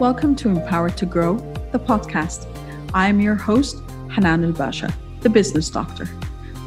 Welcome 0.00 0.36
to 0.36 0.48
Empowered 0.48 0.96
to 0.98 1.06
Grow, 1.06 1.38
the 1.72 1.78
podcast. 1.80 2.46
I 2.94 3.08
am 3.08 3.20
your 3.20 3.34
host, 3.34 3.82
Hanan 4.12 4.44
El 4.44 4.52
Basha, 4.52 4.94
the 5.22 5.28
business 5.28 5.68
doctor. 5.68 6.08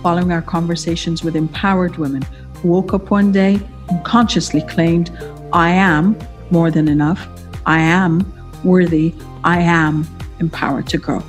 Following 0.04 0.34
our 0.34 0.42
conversations 0.42 1.24
with 1.24 1.38
empowered 1.38 1.96
women 1.96 2.24
who 2.56 2.68
woke 2.68 2.94
up 2.94 3.10
one 3.10 3.32
day 3.32 3.58
and 3.88 4.04
consciously 4.04 4.62
claimed, 4.64 5.18
I 5.54 5.70
am 5.70 6.20
more 6.50 6.72
than 6.72 6.90
enough, 6.90 7.26
I 7.66 7.80
am 7.80 8.20
worthy, 8.66 9.16
I 9.46 9.62
am 9.62 10.06
empowered 10.42 10.88
to 10.88 10.98
grow. 10.98 11.24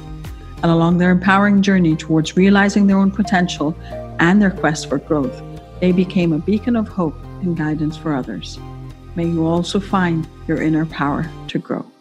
And 0.64 0.72
along 0.72 0.98
their 0.98 1.12
empowering 1.12 1.62
journey 1.62 1.94
towards 1.94 2.36
realizing 2.36 2.88
their 2.88 2.98
own 2.98 3.12
potential 3.12 3.76
and 4.18 4.42
their 4.42 4.50
quest 4.50 4.88
for 4.88 4.98
growth, 4.98 5.40
they 5.78 5.92
became 5.92 6.32
a 6.32 6.38
beacon 6.40 6.74
of 6.74 6.88
hope 6.88 7.14
and 7.42 7.56
guidance 7.56 7.96
for 7.96 8.12
others. 8.12 8.58
May 9.14 9.26
you 9.26 9.46
also 9.46 9.78
find 9.78 10.26
your 10.48 10.60
inner 10.60 10.86
power 10.86 11.30
to 11.46 11.58
grow. 11.60 11.91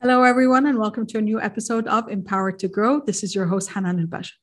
Hello, 0.00 0.22
everyone, 0.22 0.64
and 0.66 0.78
welcome 0.78 1.08
to 1.08 1.18
a 1.18 1.20
new 1.20 1.40
episode 1.40 1.88
of 1.88 2.08
Empowered 2.08 2.60
to 2.60 2.68
Grow. 2.68 3.00
This 3.00 3.24
is 3.24 3.34
your 3.34 3.46
host, 3.46 3.70
Hanan 3.70 3.98
El 3.98 4.06
Basha. 4.06 4.34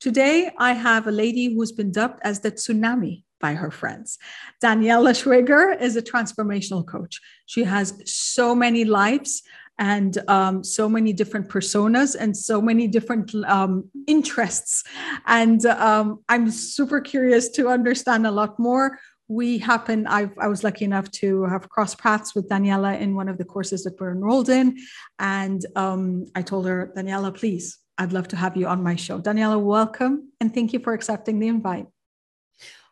Today, 0.00 0.50
I 0.56 0.72
have 0.72 1.06
a 1.06 1.10
lady 1.10 1.52
who's 1.52 1.70
been 1.70 1.92
dubbed 1.92 2.18
as 2.22 2.40
the 2.40 2.50
tsunami 2.50 3.24
by 3.38 3.52
her 3.52 3.70
friends. 3.70 4.18
Daniela 4.64 5.12
Schweiger 5.12 5.78
is 5.78 5.96
a 5.96 6.00
transformational 6.00 6.86
coach. 6.86 7.20
She 7.44 7.62
has 7.64 7.92
so 8.06 8.54
many 8.54 8.86
lives 8.86 9.42
and 9.78 10.16
um, 10.28 10.64
so 10.64 10.88
many 10.88 11.12
different 11.12 11.50
personas 11.50 12.16
and 12.18 12.34
so 12.34 12.62
many 12.62 12.88
different 12.88 13.34
um, 13.44 13.90
interests. 14.06 14.82
And 15.26 15.66
um, 15.66 16.20
I'm 16.30 16.50
super 16.50 17.02
curious 17.02 17.50
to 17.50 17.68
understand 17.68 18.26
a 18.26 18.30
lot 18.30 18.58
more 18.58 18.98
we 19.32 19.58
happen 19.58 20.06
I've, 20.06 20.34
i 20.38 20.48
was 20.54 20.62
lucky 20.62 20.84
enough 20.84 21.10
to 21.22 21.44
have 21.44 21.68
crossed 21.68 21.98
paths 21.98 22.34
with 22.34 22.48
daniela 22.48 23.00
in 23.00 23.14
one 23.14 23.28
of 23.28 23.38
the 23.38 23.44
courses 23.44 23.82
that 23.84 23.98
we're 23.98 24.12
enrolled 24.12 24.48
in. 24.48 24.76
And 25.18 25.64
um, 25.76 26.26
i 26.34 26.42
told 26.42 26.66
her 26.66 26.92
daniela 26.96 27.30
please 27.40 27.78
i'd 27.98 28.12
love 28.12 28.28
to 28.28 28.36
have 28.36 28.56
you 28.56 28.66
on 28.66 28.82
my 28.82 28.96
show. 28.96 29.20
Daniela 29.20 29.58
welcome 29.60 30.32
and 30.40 30.52
thank 30.54 30.72
you 30.72 30.80
for 30.80 30.92
accepting 30.92 31.38
the 31.38 31.48
invite. 31.48 31.86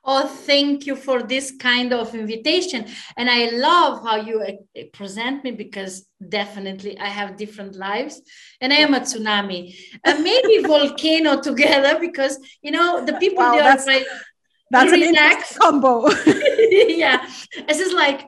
Oh, 0.03 0.27
thank 0.27 0.87
you 0.87 0.97
for 0.97 1.23
this 1.23 1.53
kind 1.59 1.93
of 1.93 2.15
invitation. 2.15 2.87
And 3.19 3.29
I 3.29 3.51
love 3.51 4.03
how 4.03 4.17
you 4.17 4.41
uh, 4.41 4.83
present 4.95 5.45
me 5.45 5.51
because 5.51 6.07
definitely 6.27 6.99
I 6.99 7.09
have 7.09 7.37
different 7.37 7.77
lives 7.77 8.23
and 8.63 8.73
I 8.73 8.77
am 8.77 8.95
a 8.95 9.01
tsunami. 9.01 9.77
And 10.05 10.25
maybe 10.25 10.63
volcano 10.67 11.43
together 11.43 12.01
because, 12.01 12.39
you 12.63 12.71
know, 12.71 13.05
the 13.05 13.13
people 13.15 13.45
there 13.45 13.63
are 13.63 13.79
that's 14.71 14.93
an 14.93 15.03
interesting 15.03 15.59
combo. 15.61 16.09
yeah. 16.27 17.27
It's 17.69 17.79
just 17.79 17.95
like, 17.95 18.27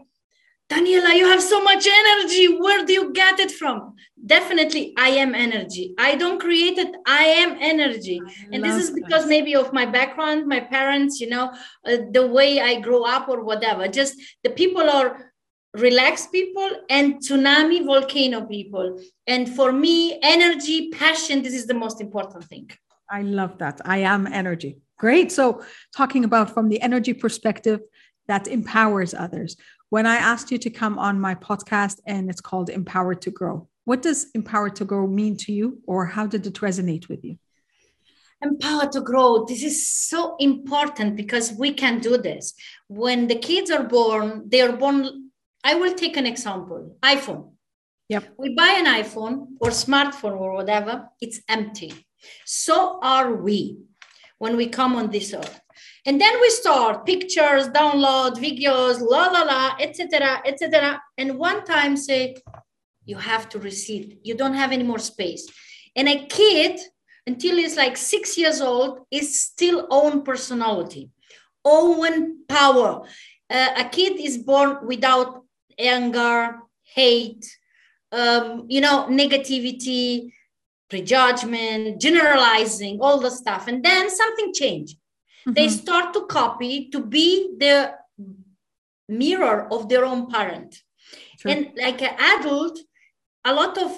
Daniela, 0.69 1.15
you 1.15 1.27
have 1.27 1.43
so 1.43 1.63
much 1.63 1.87
energy. 1.87 2.57
Where 2.59 2.85
do 2.85 2.93
you 2.93 3.13
get 3.13 3.39
it 3.39 3.53
from? 3.53 3.95
Definitely, 4.25 4.95
I 4.97 5.09
am 5.09 5.35
energy. 5.35 5.95
I 5.99 6.15
don't 6.15 6.41
create 6.41 6.79
it. 6.79 6.95
I 7.07 7.25
am 7.25 7.59
energy. 7.61 8.23
I 8.25 8.33
and 8.53 8.65
this 8.65 8.77
is 8.83 8.91
because 8.91 9.27
maybe 9.27 9.55
of 9.55 9.73
my 9.73 9.85
background, 9.85 10.47
my 10.47 10.61
parents, 10.61 11.21
you 11.21 11.29
know, 11.29 11.53
uh, 11.87 11.97
the 12.13 12.27
way 12.27 12.61
I 12.61 12.81
grew 12.81 13.05
up 13.05 13.29
or 13.29 13.45
whatever. 13.45 13.87
Just 13.87 14.15
the 14.45 14.51
people 14.51 14.89
are 14.89 15.33
relaxed 15.75 16.33
people 16.33 16.71
and 16.89 17.17
tsunami 17.17 17.85
volcano 17.85 18.47
people. 18.47 18.99
And 19.27 19.55
for 19.55 19.73
me, 19.73 20.19
energy, 20.23 20.91
passion, 20.91 21.43
this 21.43 21.55
is 21.55 21.67
the 21.67 21.75
most 21.75 22.01
important 22.01 22.45
thing. 22.45 22.71
I 23.11 23.23
love 23.23 23.59
that. 23.59 23.81
I 23.85 23.99
am 23.99 24.27
energy. 24.27 24.79
Great. 25.03 25.33
So, 25.33 25.65
talking 25.97 26.23
about 26.25 26.55
from 26.55 26.69
the 26.69 26.81
energy 26.81 27.13
perspective 27.13 27.81
that 28.29 28.47
empowers 28.47 29.15
others. 29.15 29.57
When 29.91 30.07
I 30.07 30.15
asked 30.15 30.53
you 30.53 30.59
to 30.59 30.71
come 30.71 30.97
on 30.97 31.19
my 31.19 31.35
podcast 31.35 31.99
and 32.07 32.31
it's 32.31 32.41
called 32.41 32.71
Empowered 32.71 33.21
to 33.23 33.33
Grow, 33.33 33.69
what 33.85 34.01
does 34.01 34.31
Empowered 34.33 34.77
to 34.77 34.85
Grow 34.85 35.09
mean 35.09 35.37
to 35.39 35.53
you, 35.53 35.83
or 35.89 36.07
how 36.07 36.29
did 36.29 36.47
it 36.47 36.55
resonate 36.55 37.09
with 37.09 37.25
you? 37.25 37.37
Empowered 38.41 38.93
to 38.93 39.01
grow. 39.01 39.45
This 39.45 39.65
is 39.65 39.93
so 39.93 40.37
important 40.39 41.17
because 41.17 41.53
we 41.53 41.73
can 41.73 41.99
do 41.99 42.17
this. 42.17 42.55
When 42.87 43.27
the 43.27 43.41
kids 43.41 43.73
are 43.73 43.83
born, 43.83 44.45
they 44.47 44.61
are 44.61 44.77
born. 44.77 45.31
I 45.65 45.75
will 45.75 45.95
take 45.95 46.17
an 46.17 46.27
example 46.27 46.97
iPhone. 47.03 47.51
Yep. 48.09 48.35
We 48.39 48.55
buy 48.55 48.75
an 48.77 48.87
iPhone 48.87 49.47
or 49.59 49.71
smartphone 49.71 50.39
or 50.39 50.53
whatever, 50.53 51.09
it's 51.21 51.41
empty. 51.49 51.93
So 52.45 53.01
are 53.03 53.35
we 53.35 53.79
when 54.43 54.57
we 54.57 54.67
come 54.67 54.97
on 54.97 55.09
this 55.09 55.33
earth. 55.33 55.61
And 56.05 56.21
then 56.21 56.35
we 56.41 56.51
start 56.51 57.07
pictures, 57.07 57.69
download 57.69 58.33
videos, 58.49 59.01
la 59.01 59.27
la 59.35 59.43
la, 59.43 59.77
etc., 59.79 60.43
etc. 60.45 61.01
And 61.17 61.39
one 61.39 61.65
time 61.65 61.97
say, 61.97 62.35
you 63.05 63.19
have 63.19 63.49
to 63.51 63.61
receive. 63.61 64.17
You 64.25 64.35
don't 64.35 64.55
have 64.55 64.73
any 64.73 64.83
more 64.83 64.99
space. 64.99 65.47
And 65.95 66.09
a 66.09 66.27
kid, 66.27 66.81
until 67.25 67.55
he's 67.57 67.77
like 67.77 67.97
six 67.97 68.37
years 68.37 68.61
old, 68.61 69.07
is 69.13 69.41
still 69.41 69.87
own 69.91 70.25
personality, 70.25 71.11
own 71.65 72.45
power. 72.49 73.07
Uh, 73.49 73.69
a 73.77 73.85
kid 73.85 74.19
is 74.19 74.39
born 74.39 74.85
without 74.85 75.45
anger, 75.79 76.59
hate, 76.83 77.47
um, 78.11 78.67
you 78.69 78.81
know, 78.81 79.07
negativity, 79.09 80.33
prejudgment, 80.93 81.99
generalizing, 81.99 83.01
all 83.01 83.19
the 83.19 83.31
stuff. 83.31 83.67
And 83.67 83.83
then 83.83 84.11
something 84.11 84.53
changed. 84.53 84.97
Mm-hmm. 84.99 85.55
They 85.55 85.69
start 85.71 86.13
to 86.13 86.27
copy 86.27 86.91
to 86.91 87.01
be 87.01 87.57
the 87.59 87.95
mirror 89.09 89.69
of 89.73 89.89
their 89.89 90.05
own 90.05 90.31
parent. 90.31 90.71
And 91.47 91.73
like 91.77 92.03
an 92.03 92.15
adult, 92.35 92.79
a 93.45 93.53
lot 93.55 93.79
of 93.79 93.91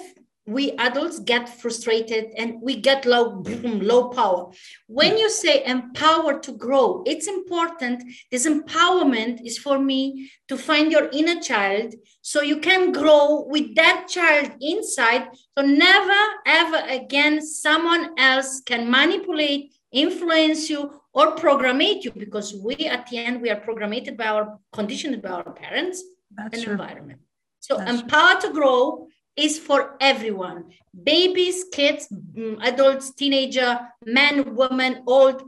we 0.45 0.73
adults 0.73 1.19
get 1.19 1.49
frustrated 1.49 2.25
and 2.37 2.61
we 2.61 2.79
get 2.79 3.05
low 3.05 3.37
boom, 3.37 3.79
low 3.79 4.09
power. 4.09 4.51
When 4.87 5.17
you 5.17 5.29
say 5.29 5.63
empower 5.65 6.39
to 6.39 6.51
grow 6.51 7.03
it's 7.05 7.27
important. 7.27 8.03
This 8.31 8.47
empowerment 8.47 9.43
is 9.43 9.57
for 9.57 9.79
me 9.79 10.29
to 10.47 10.57
find 10.57 10.91
your 10.91 11.09
inner 11.11 11.41
child 11.41 11.95
so 12.21 12.41
you 12.41 12.57
can 12.59 12.91
grow 12.91 13.45
with 13.47 13.73
that 13.75 14.07
child 14.07 14.51
inside. 14.61 15.29
So 15.57 15.65
never 15.65 16.21
ever 16.45 16.83
again 16.89 17.41
someone 17.41 18.17
else 18.19 18.61
can 18.61 18.89
manipulate 18.89 19.73
influence 19.91 20.69
you 20.69 21.01
or 21.13 21.31
program 21.31 21.81
you 21.81 22.11
because 22.11 22.53
we 22.53 22.75
at 22.75 23.07
the 23.07 23.17
end 23.17 23.41
we 23.41 23.49
are 23.49 23.55
programmed 23.55 24.15
by 24.17 24.27
our 24.27 24.59
conditioned 24.73 25.19
by 25.23 25.29
our 25.29 25.53
parents 25.53 26.03
That's 26.35 26.53
and 26.53 26.63
true. 26.63 26.73
environment. 26.73 27.21
So 27.61 27.77
That's 27.77 28.01
empower 28.01 28.39
true. 28.39 28.49
to 28.49 28.53
grow 28.53 29.07
is 29.35 29.59
for 29.59 29.95
everyone. 29.99 30.71
Babies 31.03 31.65
kids 31.71 32.07
mm, 32.09 32.57
adults 32.61 33.13
teenager 33.13 33.79
men 34.05 34.55
women 34.55 35.03
old 35.07 35.43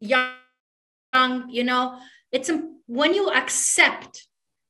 young 0.00 0.30
you 1.48 1.64
know. 1.64 1.98
It's 2.32 2.50
when 2.86 3.14
you 3.14 3.30
accept 3.30 4.26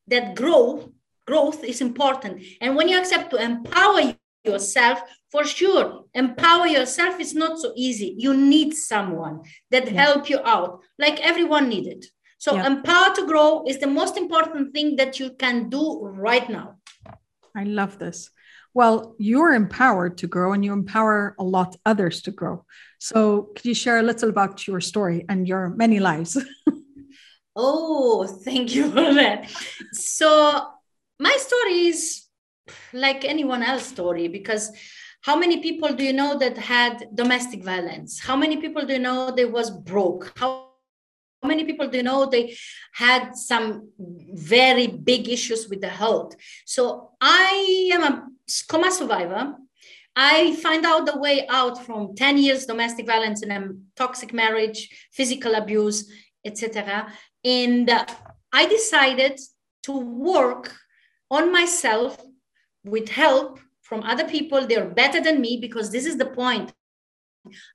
that 0.09 0.37
growth 0.37 0.89
growth 1.27 1.65
is 1.65 1.81
important. 1.81 2.43
And 2.61 2.77
when 2.77 2.89
you 2.89 2.99
accept 2.99 3.31
to 3.31 3.43
empower 3.43 4.15
yourself 4.45 5.03
for 5.33 5.45
sure 5.45 6.05
empower 6.15 6.69
yourself 6.69 7.19
is 7.19 7.34
not 7.34 7.59
so 7.59 7.73
easy. 7.75 8.15
You 8.17 8.33
need 8.33 8.75
someone 8.75 9.43
that 9.73 9.91
yeah. 9.91 10.03
help 10.05 10.31
you 10.31 10.39
out 10.45 10.83
like 10.99 11.21
everyone 11.21 11.69
needed 11.69 12.07
so 12.39 12.55
yeah. 12.55 12.67
empower 12.67 13.15
to 13.15 13.27
grow 13.27 13.65
is 13.67 13.78
the 13.78 13.87
most 13.87 14.17
important 14.17 14.73
thing 14.73 14.97
that 14.97 15.19
you 15.19 15.31
can 15.31 15.69
do 15.69 16.01
right 16.03 16.49
now. 16.49 16.77
I 17.55 17.65
love 17.65 17.99
this 17.99 18.31
well, 18.77 19.17
you're 19.17 19.55
empowered 19.55 20.19
to 20.19 20.27
grow 20.27 20.53
and 20.53 20.63
you 20.63 20.71
empower 20.75 21.35
a 21.39 21.43
lot 21.43 21.77
others 21.87 22.21
to 22.21 22.31
grow. 22.31 22.63
So, 22.99 23.49
could 23.55 23.65
you 23.65 23.75
share 23.75 23.99
a 24.01 24.03
little 24.03 24.29
about 24.29 24.67
your 24.67 24.83
story 24.83 25.25
and 25.31 25.49
your 25.49 25.71
many 25.71 25.99
lives? 25.99 26.37
oh, 27.57 28.27
thank 28.45 28.75
you 28.75 28.91
for 28.91 29.15
that. 29.15 29.51
So, 29.93 30.69
my 31.19 31.34
story 31.39 31.87
is 31.87 32.27
like 32.93 33.25
anyone 33.25 33.63
else's 33.63 33.89
story 33.89 34.28
because 34.28 34.71
how 35.22 35.37
many 35.37 35.63
people 35.63 35.95
do 35.95 36.05
you 36.05 36.13
know 36.13 36.39
that 36.39 36.59
had 36.59 37.09
domestic 37.15 37.65
violence? 37.65 38.21
How 38.21 38.37
many 38.37 38.59
people 38.59 38.84
do 38.84 38.93
you 38.93 38.99
know 38.99 39.31
they 39.31 39.47
was 39.47 39.71
broke? 39.71 40.34
How 40.37 40.69
many 41.43 41.65
people 41.65 41.89
do 41.89 41.97
you 41.97 42.03
know 42.03 42.27
they 42.27 42.55
had 42.93 43.34
some 43.37 43.89
very 44.34 44.87
big 44.87 45.31
issues 45.31 45.67
with 45.67 45.81
the 45.81 45.89
health? 45.89 46.37
So 46.67 47.13
I 47.22 47.91
am 47.95 48.03
a 48.05 48.35
coma 48.69 48.91
survivor, 48.91 49.54
I 50.15 50.57
find 50.57 50.87
out 50.87 51.04
the 51.04 51.19
way 51.19 51.47
out 51.48 51.84
from 51.84 52.15
10 52.15 52.39
years 52.39 52.65
domestic 52.65 53.07
violence 53.07 53.43
and 53.43 53.53
a 53.53 53.69
toxic 53.97 54.33
marriage, 54.33 54.89
physical 55.13 55.54
abuse, 55.54 56.10
etc. 56.45 57.13
And 57.45 57.91
uh, 57.91 58.07
I 58.53 58.66
decided 58.66 59.39
to 59.83 59.93
work 59.93 60.75
on 61.31 61.53
myself 61.53 62.19
with 62.84 63.10
help 63.10 63.60
from 63.83 64.03
other 64.03 64.25
people. 64.25 64.66
They're 64.66 64.89
better 64.89 65.21
than 65.21 65.41
me 65.41 65.59
because 65.60 65.91
this 65.91 66.07
is 66.07 66.16
the 66.16 66.27
point. 66.27 66.72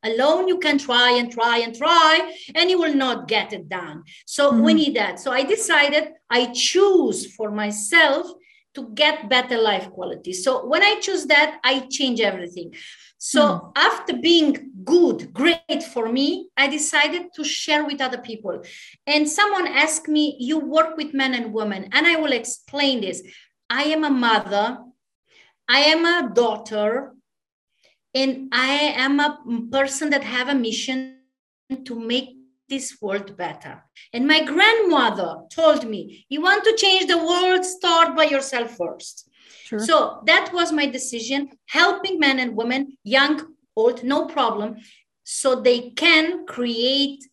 Alone, 0.04 0.48
you 0.48 0.58
can 0.58 0.78
try 0.78 1.12
and 1.12 1.32
try 1.32 1.60
and 1.60 1.74
try, 1.74 2.36
and 2.56 2.70
you 2.70 2.78
will 2.78 2.94
not 2.94 3.28
get 3.28 3.54
it 3.54 3.70
done. 3.70 4.04
So 4.26 4.52
mm-hmm. 4.52 4.64
we 4.64 4.74
need 4.74 4.96
that. 4.96 5.20
So 5.20 5.32
I 5.32 5.44
decided 5.44 6.10
I 6.30 6.48
choose 6.48 7.34
for 7.36 7.52
myself 7.52 8.28
to 8.74 8.90
get 8.94 9.30
better 9.30 9.58
life 9.58 9.90
quality. 9.92 10.34
So 10.34 10.66
when 10.66 10.82
I 10.82 11.00
choose 11.00 11.26
that, 11.26 11.60
I 11.64 11.88
change 11.90 12.22
everything. 12.22 12.74
So 13.18 13.42
mm. 13.42 13.72
after 13.76 14.18
being 14.18 14.72
good, 14.84 15.32
great 15.34 15.84
for 15.94 16.10
me, 16.12 16.50
I 16.58 16.68
decided 16.68 17.34
to 17.36 17.44
share 17.44 17.86
with 17.86 18.02
other 18.02 18.18
people. 18.18 18.64
And 19.06 19.30
someone 19.30 19.68
asked 19.68 20.08
me, 20.08 20.38
You 20.40 20.60
work 20.60 20.98
with 20.98 21.14
men 21.14 21.34
and 21.34 21.54
women. 21.54 21.90
And 21.92 22.08
I 22.08 22.16
will 22.16 22.32
explain 22.32 23.02
this. 23.02 23.22
I 23.70 23.84
am 23.84 24.04
a 24.04 24.10
mother, 24.10 24.80
I 25.70 25.80
am 25.80 26.06
a 26.06 26.34
daughter, 26.34 27.14
and 28.14 28.50
I 28.52 28.74
am 28.98 29.20
a 29.20 29.40
person 29.72 30.10
that 30.10 30.24
have 30.24 30.50
a 30.50 30.56
mission 30.56 31.20
to 31.86 31.96
make 31.98 32.41
this 32.72 32.98
world 33.02 33.38
better. 33.38 33.84
And 34.14 34.26
my 34.26 34.44
grandmother 34.44 35.42
told 35.52 35.88
me, 35.88 36.26
You 36.30 36.42
want 36.42 36.64
to 36.64 36.78
change 36.78 37.06
the 37.08 37.24
world, 37.32 37.64
start 37.66 38.16
by 38.16 38.24
yourself 38.24 38.78
first. 38.78 39.30
Sure. 39.66 39.80
So 39.80 40.24
that 40.26 40.52
was 40.54 40.72
my 40.72 40.88
decision, 40.88 41.50
helping 41.68 42.18
men 42.18 42.40
and 42.40 42.56
women, 42.56 42.98
young, 43.04 43.36
old, 43.76 44.04
no 44.04 44.26
problem, 44.26 44.78
so 45.24 45.62
they 45.62 45.92
can 45.92 46.46
create 46.46 47.24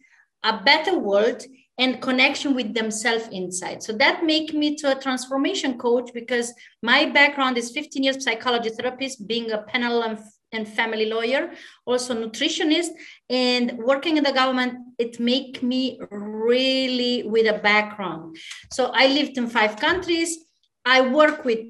a 0.43 0.61
better 0.63 0.99
world 0.99 1.43
and 1.79 2.03
connection 2.03 2.55
with 2.55 2.75
themselves 2.75 3.29
inside. 3.31 3.83
So 3.83 3.93
that 3.95 4.25
make 4.25 4.53
me 4.53 4.75
to 4.77 4.97
a 4.97 5.01
transformation 5.01 5.79
coach 5.79 6.11
because 6.13 6.53
my 6.83 7.07
background 7.07 7.57
is 7.57 7.71
15 7.71 8.03
years 8.03 8.25
psychology 8.25 8.71
therapist, 8.71 9.27
being 9.27 9.53
a 9.53 9.59
penal 9.59 10.03
and, 10.03 10.19
and 10.53 10.67
family 10.67 11.07
lawyer, 11.07 11.51
also 11.85 12.15
nutritionist, 12.15 12.91
and 13.29 13.79
working 13.79 14.17
in 14.17 14.25
the 14.25 14.33
government. 14.33 14.75
It 14.99 15.21
make 15.21 15.63
me 15.63 16.01
really 16.11 17.23
with 17.25 17.47
a 17.47 17.59
background. 17.59 18.37
So 18.73 18.91
I 18.95 19.09
lived 19.09 19.37
in 19.39 19.49
five 19.49 19.77
countries. 19.77 20.39
I 20.85 21.03
work 21.03 21.45
with 21.45 21.61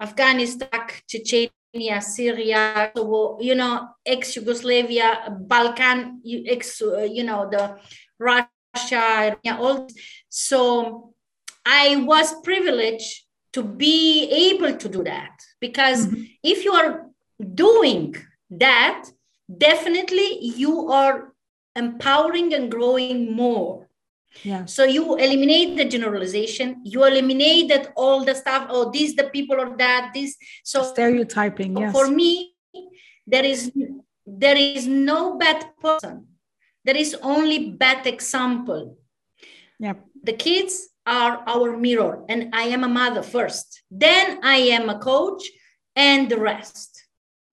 Afghanistan, 0.00 0.68
Chechnya, 1.08 2.02
Syria, 2.02 2.92
you 2.94 3.54
know, 3.54 3.88
ex-Yugoslavia, 4.04 5.36
Balkan, 5.40 6.20
ex, 6.46 6.80
you 6.80 7.24
know, 7.24 7.48
the 7.50 7.78
Russia, 8.18 9.36
all. 9.58 9.88
So 10.28 11.14
I 11.64 11.96
was 11.96 12.40
privileged 12.42 13.24
to 13.52 13.62
be 13.62 14.52
able 14.52 14.76
to 14.76 14.88
do 14.88 15.02
that 15.04 15.40
because 15.60 16.06
mm-hmm. 16.06 16.22
if 16.42 16.64
you 16.64 16.72
are 16.72 17.07
doing 17.54 18.16
that, 18.50 19.10
definitely 19.56 20.38
you 20.40 20.90
are 20.90 21.32
empowering 21.76 22.54
and 22.54 22.70
growing 22.70 23.32
more 23.34 23.88
yeah. 24.42 24.64
So 24.66 24.84
you 24.84 25.16
eliminate 25.16 25.76
the 25.76 25.84
generalization, 25.84 26.82
you 26.84 27.04
eliminate 27.04 27.68
that 27.68 27.92
all 27.96 28.24
the 28.24 28.34
stuff, 28.34 28.66
oh, 28.70 28.90
these 28.90 29.16
the 29.16 29.24
people 29.24 29.60
or 29.60 29.76
that, 29.76 30.10
this. 30.14 30.36
So 30.64 30.82
stereotyping, 30.82 31.76
yes. 31.76 31.92
For 31.92 32.08
me, 32.08 32.54
there 33.26 33.44
is 33.44 33.72
there 34.26 34.56
is 34.56 34.86
no 34.86 35.38
bad 35.38 35.64
person. 35.80 36.26
There 36.84 36.96
is 36.96 37.16
only 37.22 37.70
bad 37.70 38.06
example. 38.06 38.98
Yeah. 39.78 39.94
The 40.22 40.32
kids 40.32 40.88
are 41.06 41.42
our 41.46 41.76
mirror, 41.76 42.24
and 42.28 42.54
I 42.54 42.64
am 42.64 42.84
a 42.84 42.88
mother 42.88 43.22
first. 43.22 43.82
Then 43.90 44.40
I 44.42 44.56
am 44.56 44.88
a 44.88 44.98
coach, 44.98 45.42
and 45.96 46.30
the 46.30 46.38
rest. 46.38 46.97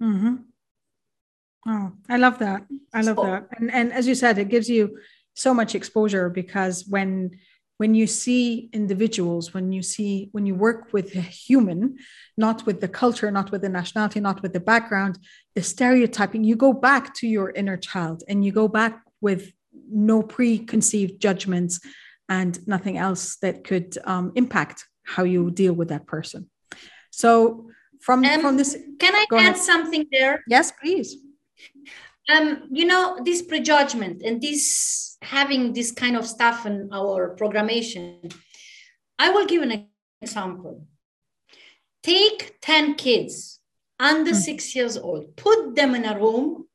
Mm-hmm. 0.01 0.35
Oh, 1.67 1.91
I 2.09 2.17
love 2.17 2.39
that. 2.39 2.65
I 2.93 3.01
love 3.01 3.17
so, 3.17 3.23
that. 3.23 3.47
And 3.57 3.71
and 3.71 3.91
as 3.91 4.07
you 4.07 4.15
said, 4.15 4.37
it 4.37 4.49
gives 4.49 4.69
you 4.69 4.99
so 5.33 5.53
much 5.53 5.75
exposure 5.75 6.29
because 6.29 6.85
when 6.87 7.31
when 7.77 7.93
you 7.93 8.07
see 8.07 8.69
individuals 8.71 9.53
when 9.53 9.71
you 9.71 9.81
see 9.81 10.29
when 10.31 10.45
you 10.45 10.55
work 10.55 10.93
with 10.93 11.13
a 11.15 11.21
human 11.21 11.97
not 12.37 12.65
with 12.65 12.79
the 12.81 12.87
culture 12.87 13.29
not 13.31 13.51
with 13.51 13.61
the 13.61 13.69
nationality 13.69 14.19
not 14.19 14.41
with 14.41 14.53
the 14.53 14.59
background 14.59 15.19
the 15.55 15.61
stereotyping 15.61 16.43
you 16.43 16.55
go 16.55 16.71
back 16.71 17.13
to 17.13 17.27
your 17.27 17.51
inner 17.51 17.77
child 17.77 18.23
and 18.29 18.45
you 18.45 18.51
go 18.51 18.67
back 18.67 19.01
with 19.21 19.51
no 19.91 20.21
preconceived 20.21 21.21
judgments 21.21 21.79
and 22.29 22.65
nothing 22.67 22.97
else 22.97 23.35
that 23.37 23.63
could 23.63 23.97
um, 24.05 24.31
impact 24.35 24.85
how 25.03 25.23
you 25.23 25.51
deal 25.51 25.73
with 25.73 25.89
that 25.89 26.07
person 26.07 26.49
so 27.11 27.69
from 28.05 28.23
um, 28.23 28.41
from 28.41 28.57
this 28.57 28.77
can 28.99 29.15
i 29.15 29.25
add 29.31 29.39
ahead. 29.39 29.57
something 29.57 30.03
there 30.11 30.43
yes 30.47 30.71
please 30.81 31.17
um 32.33 32.47
you 32.71 32.85
know 32.85 33.17
this 33.23 33.41
prejudgment 33.41 34.21
and 34.21 34.41
this 34.41 35.05
having 35.25 35.73
this 35.73 35.91
kind 35.91 36.15
of 36.15 36.25
stuff 36.25 36.65
in 36.65 36.89
our 36.93 37.35
programmation. 37.35 38.33
I 39.17 39.29
will 39.31 39.45
give 39.45 39.61
an 39.63 39.87
example. 40.21 40.85
Take 42.03 42.57
10 42.61 42.95
kids 42.95 43.59
under 43.99 44.31
mm. 44.31 44.35
six 44.35 44.75
years 44.75 44.97
old, 44.97 45.35
put 45.35 45.75
them 45.75 45.95
in 45.95 46.05
a 46.05 46.19
room, 46.19 46.67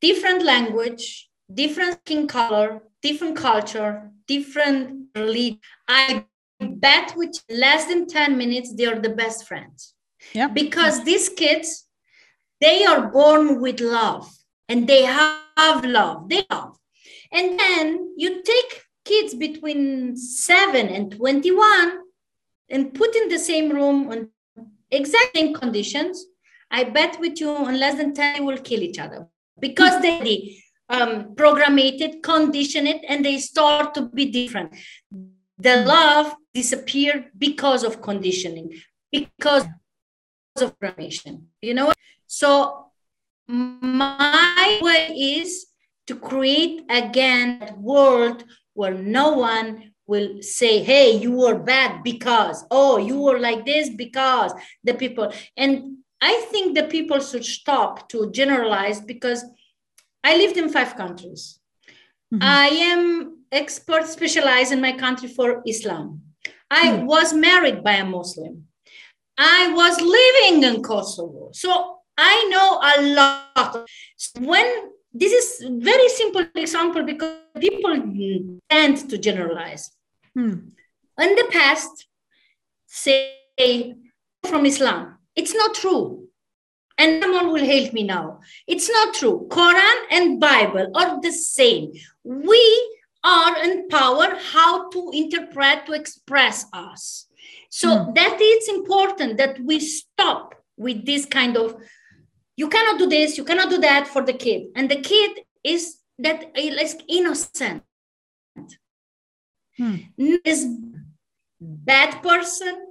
different 0.00 0.44
language, 0.44 1.28
different 1.52 1.98
skin 2.04 2.28
color, 2.28 2.82
different 3.02 3.36
culture, 3.36 4.10
different 4.26 5.08
religion. 5.16 5.58
I 5.88 6.24
bet 6.60 7.14
with 7.16 7.34
less 7.50 7.86
than 7.86 8.06
10 8.06 8.36
minutes, 8.36 8.74
they 8.74 8.86
are 8.86 8.98
the 8.98 9.10
best 9.10 9.46
friends. 9.48 9.94
Yeah. 10.34 10.48
Because 10.48 11.04
these 11.04 11.28
kids, 11.28 11.86
they 12.60 12.84
are 12.84 13.08
born 13.08 13.60
with 13.60 13.80
love 13.80 14.30
and 14.68 14.86
they 14.86 15.02
have 15.02 15.84
love. 15.84 16.28
They 16.28 16.44
love. 16.50 16.76
And 17.32 17.58
then 17.58 18.14
you 18.16 18.42
take 18.42 18.82
kids 19.04 19.34
between 19.34 20.16
7 20.16 20.88
and 20.88 21.12
21 21.12 21.98
and 22.70 22.94
put 22.94 23.14
in 23.16 23.28
the 23.28 23.38
same 23.38 23.70
room 23.70 24.10
on 24.10 24.28
exact 24.90 25.36
same 25.36 25.54
conditions. 25.54 26.26
I 26.70 26.84
bet 26.84 27.18
with 27.18 27.40
you, 27.40 27.56
in 27.68 27.80
less 27.80 27.96
than 27.96 28.14
10, 28.14 28.34
they 28.34 28.40
will 28.40 28.58
kill 28.58 28.82
each 28.82 28.98
other 28.98 29.26
because 29.58 30.02
they 30.02 30.62
um, 30.90 31.34
program 31.34 31.78
it, 31.78 32.22
condition 32.22 32.86
it, 32.86 33.02
and 33.08 33.24
they 33.24 33.38
start 33.38 33.94
to 33.94 34.02
be 34.02 34.26
different. 34.26 34.74
The 35.58 35.84
love 35.84 36.34
disappeared 36.54 37.30
because 37.36 37.84
of 37.84 38.02
conditioning, 38.02 38.74
because 39.10 39.64
of 40.62 40.78
programmation. 40.78 41.42
You 41.62 41.74
know, 41.74 41.92
so 42.26 42.86
my 43.46 44.78
way 44.82 45.06
is 45.14 45.66
to 46.06 46.16
create 46.16 46.82
again 46.88 47.62
a 47.62 47.74
world 47.74 48.44
where 48.74 48.94
no 48.94 49.32
one 49.32 49.92
will 50.06 50.42
say, 50.42 50.82
hey, 50.82 51.12
you 51.12 51.32
were 51.32 51.58
bad 51.58 52.02
because, 52.02 52.64
oh, 52.70 52.96
you 52.96 53.20
were 53.20 53.38
like 53.38 53.66
this 53.66 53.90
because 53.90 54.52
the 54.84 54.94
people. 54.94 55.32
And 55.56 55.98
I 56.20 56.46
think 56.50 56.74
the 56.74 56.84
people 56.84 57.20
should 57.20 57.44
stop 57.44 58.08
to 58.10 58.30
generalize 58.30 59.00
because 59.00 59.44
I 60.24 60.36
lived 60.36 60.56
in 60.56 60.68
five 60.68 60.96
countries. 60.96 61.60
Mm-hmm. 62.32 62.42
I 62.42 62.66
am 62.66 63.44
expert 63.52 64.06
specialized 64.06 64.72
in 64.72 64.80
my 64.80 64.92
country 64.92 65.28
for 65.28 65.62
Islam. 65.66 66.22
I 66.70 66.88
mm-hmm. 66.88 67.06
was 67.06 67.32
married 67.32 67.82
by 67.82 67.92
a 67.92 68.04
Muslim. 68.04 68.67
I 69.38 69.72
was 69.72 70.00
living 70.00 70.64
in 70.64 70.82
Kosovo. 70.82 71.50
So 71.52 72.00
I 72.18 72.48
know 72.50 72.80
a 72.82 73.14
lot. 73.14 73.88
When 74.40 74.90
this 75.14 75.32
is 75.32 75.68
very 75.68 76.08
simple 76.08 76.44
example 76.54 77.04
because 77.04 77.36
people 77.58 77.94
tend 78.68 79.08
to 79.08 79.18
generalize. 79.18 79.90
Hmm. 80.34 80.70
In 81.18 81.34
the 81.34 81.48
past, 81.50 82.06
say 82.86 83.94
from 84.44 84.66
Islam, 84.66 85.18
it's 85.34 85.54
not 85.54 85.74
true. 85.74 86.28
And 86.98 87.22
someone 87.22 87.52
will 87.52 87.64
help 87.64 87.92
me 87.92 88.02
now. 88.02 88.40
It's 88.66 88.90
not 88.90 89.14
true. 89.14 89.46
Quran 89.50 89.98
and 90.10 90.40
Bible 90.40 90.90
are 90.96 91.20
the 91.20 91.30
same. 91.30 91.92
We 92.24 92.96
are 93.22 93.62
in 93.62 93.88
power 93.88 94.36
how 94.52 94.90
to 94.90 95.10
interpret, 95.14 95.86
to 95.86 95.92
express 95.92 96.66
us. 96.72 97.27
So 97.68 98.04
hmm. 98.04 98.12
that 98.14 98.40
is 98.40 98.68
important 98.68 99.36
that 99.38 99.60
we 99.60 99.80
stop 99.80 100.54
with 100.76 101.04
this 101.04 101.26
kind 101.26 101.56
of 101.56 101.76
you 102.56 102.68
cannot 102.68 102.98
do 102.98 103.06
this 103.06 103.36
you 103.36 103.44
cannot 103.44 103.70
do 103.70 103.78
that 103.78 104.06
for 104.06 104.24
the 104.24 104.32
kid. 104.32 104.68
And 104.74 104.90
the 104.90 105.00
kid 105.00 105.40
is 105.64 105.98
that 106.18 106.52
is 106.56 106.96
innocent. 107.08 107.82
Hmm. 109.76 109.96
is 110.16 110.66
bad 111.60 112.22
person. 112.22 112.86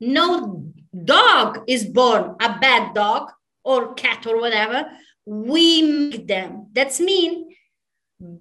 No 0.00 0.72
dog 1.04 1.62
is 1.68 1.84
born 1.84 2.34
a 2.40 2.58
bad 2.58 2.94
dog 2.94 3.30
or 3.64 3.94
cat 3.94 4.26
or 4.26 4.40
whatever. 4.40 4.90
We 5.24 5.82
make 5.82 6.26
them. 6.26 6.66
That's 6.72 6.98
mean 6.98 7.54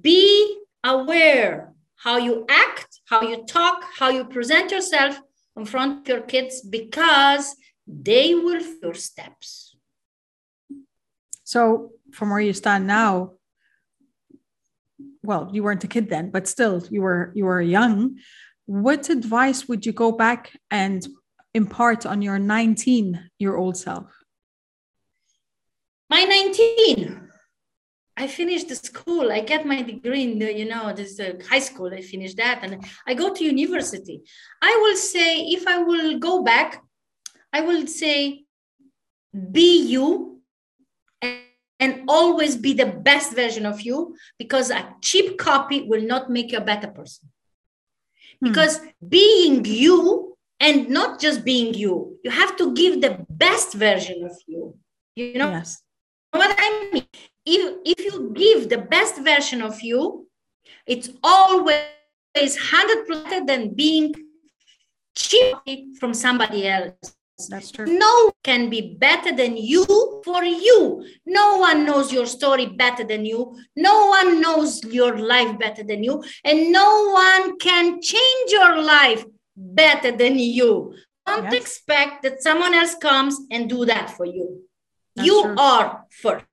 be 0.01 0.57
aware 0.83 1.73
how 1.95 2.17
you 2.17 2.45
act 2.49 2.99
how 3.05 3.21
you 3.21 3.45
talk 3.45 3.83
how 3.99 4.09
you 4.09 4.25
present 4.25 4.71
yourself 4.71 5.19
in 5.57 5.65
front 5.65 6.01
of 6.01 6.07
your 6.07 6.21
kids 6.21 6.61
because 6.61 7.55
they 7.87 8.33
will 8.35 8.61
your 8.81 8.93
steps 8.93 9.75
So, 11.43 11.91
from 12.13 12.29
where 12.29 12.39
you 12.39 12.53
stand 12.53 12.87
now, 12.87 13.33
well, 15.23 15.49
you 15.51 15.63
weren't 15.63 15.83
a 15.83 15.87
kid 15.87 16.09
then, 16.09 16.31
but 16.31 16.47
still, 16.47 16.81
you 16.89 17.01
were 17.01 17.31
you 17.35 17.45
were 17.45 17.61
young. 17.61 18.17
What 18.65 19.09
advice 19.09 19.67
would 19.67 19.85
you 19.85 19.91
go 19.91 20.11
back 20.13 20.51
and 20.69 21.05
impart 21.53 22.05
on 22.05 22.21
your 22.21 22.39
19 22.39 23.29
year 23.39 23.55
old 23.55 23.75
self? 23.75 24.07
My 26.09 26.23
19. 26.23 27.30
I 28.17 28.27
finished 28.27 28.67
the 28.67 28.75
school. 28.75 29.31
I 29.31 29.39
get 29.41 29.65
my 29.65 29.81
degree 29.81 30.23
in 30.23 30.39
the, 30.39 30.53
you 30.53 30.65
know, 30.65 30.93
this 30.93 31.19
uh, 31.19 31.33
high 31.49 31.59
school. 31.59 31.93
I 31.93 32.01
finished 32.01 32.37
that, 32.37 32.59
and 32.63 32.85
I 33.07 33.13
go 33.13 33.33
to 33.33 33.43
university. 33.43 34.21
I 34.61 34.77
will 34.81 34.97
say, 34.97 35.41
if 35.47 35.65
I 35.67 35.77
will 35.79 36.19
go 36.19 36.43
back, 36.43 36.83
I 37.53 37.61
will 37.61 37.87
say, 37.87 38.43
be 39.51 39.81
you, 39.81 40.41
and, 41.21 41.39
and 41.79 42.03
always 42.07 42.55
be 42.57 42.73
the 42.73 42.85
best 42.85 43.33
version 43.33 43.65
of 43.65 43.81
you, 43.81 44.15
because 44.37 44.71
a 44.71 44.93
cheap 45.01 45.37
copy 45.37 45.83
will 45.83 46.03
not 46.03 46.29
make 46.29 46.51
you 46.51 46.57
a 46.57 46.61
better 46.61 46.87
person. 46.87 47.29
Hmm. 48.41 48.47
Because 48.49 48.81
being 49.07 49.63
you 49.65 50.37
and 50.59 50.89
not 50.89 51.19
just 51.19 51.43
being 51.45 51.73
you, 51.73 52.17
you 52.23 52.31
have 52.31 52.57
to 52.57 52.73
give 52.73 53.01
the 53.01 53.25
best 53.29 53.73
version 53.73 54.23
of 54.25 54.35
you. 54.47 54.77
You 55.15 55.37
know 55.37 55.51
yes. 55.51 55.81
What 56.31 56.55
I 56.57 56.89
mean? 56.93 57.07
if 57.45 57.77
if 57.85 57.99
you 58.05 58.31
give 58.33 58.69
the 58.69 58.77
best 58.77 59.17
version 59.23 59.61
of 59.61 59.81
you 59.81 60.27
it's 60.85 61.09
always 61.23 61.85
100% 62.35 63.47
than 63.47 63.73
being 63.73 64.13
cheap 65.15 65.97
from 65.99 66.13
somebody 66.13 66.67
else. 66.67 67.15
That's 67.49 67.71
true. 67.71 67.85
No 67.85 68.31
can 68.43 68.69
be 68.69 68.95
better 68.99 69.35
than 69.35 69.57
you 69.57 69.85
for 70.23 70.43
you. 70.43 71.05
No 71.25 71.57
one 71.57 71.85
knows 71.85 72.13
your 72.13 72.25
story 72.25 72.67
better 72.67 73.03
than 73.03 73.25
you. 73.25 73.57
No 73.75 74.07
one 74.07 74.41
knows 74.41 74.83
your 74.83 75.17
life 75.17 75.57
better 75.57 75.83
than 75.83 76.03
you. 76.03 76.23
And 76.43 76.71
no 76.71 77.11
one 77.11 77.57
can 77.57 77.99
change 78.01 78.51
your 78.51 78.81
life 78.83 79.25
better 79.55 80.11
than 80.11 80.37
you. 80.37 80.93
Don't 81.25 81.45
yes. 81.45 81.53
expect 81.53 82.23
that 82.23 82.43
someone 82.43 82.75
else 82.75 82.95
comes 82.95 83.39
and 83.49 83.69
do 83.69 83.85
that 83.85 84.11
for 84.11 84.25
you 84.25 84.63
that's 85.15 85.27
you 85.27 85.43
true. 85.43 85.55
are 85.57 86.05
first 86.09 86.45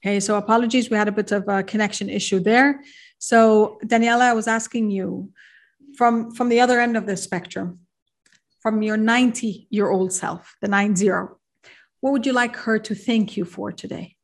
Okay, 0.00 0.20
so 0.20 0.36
apologies, 0.36 0.90
we 0.90 0.96
had 0.96 1.08
a 1.08 1.12
bit 1.12 1.32
of 1.32 1.48
a 1.48 1.64
connection 1.64 2.08
issue 2.08 2.38
there. 2.38 2.82
So 3.18 3.78
Daniela, 3.84 4.22
I 4.22 4.32
was 4.32 4.46
asking 4.46 4.90
you 4.90 5.32
from 5.96 6.30
from 6.30 6.48
the 6.48 6.60
other 6.60 6.80
end 6.80 6.96
of 6.96 7.04
the 7.04 7.16
spectrum, 7.16 7.80
from 8.60 8.80
your 8.82 8.96
90 8.96 9.66
year 9.70 9.90
old 9.90 10.12
self, 10.12 10.54
the 10.62 10.68
nine 10.68 10.94
zero, 10.94 11.38
what 12.00 12.12
would 12.12 12.26
you 12.26 12.32
like 12.32 12.54
her 12.56 12.78
to 12.78 12.94
thank 12.94 13.36
you 13.36 13.44
for 13.44 13.72
today? 13.72 14.14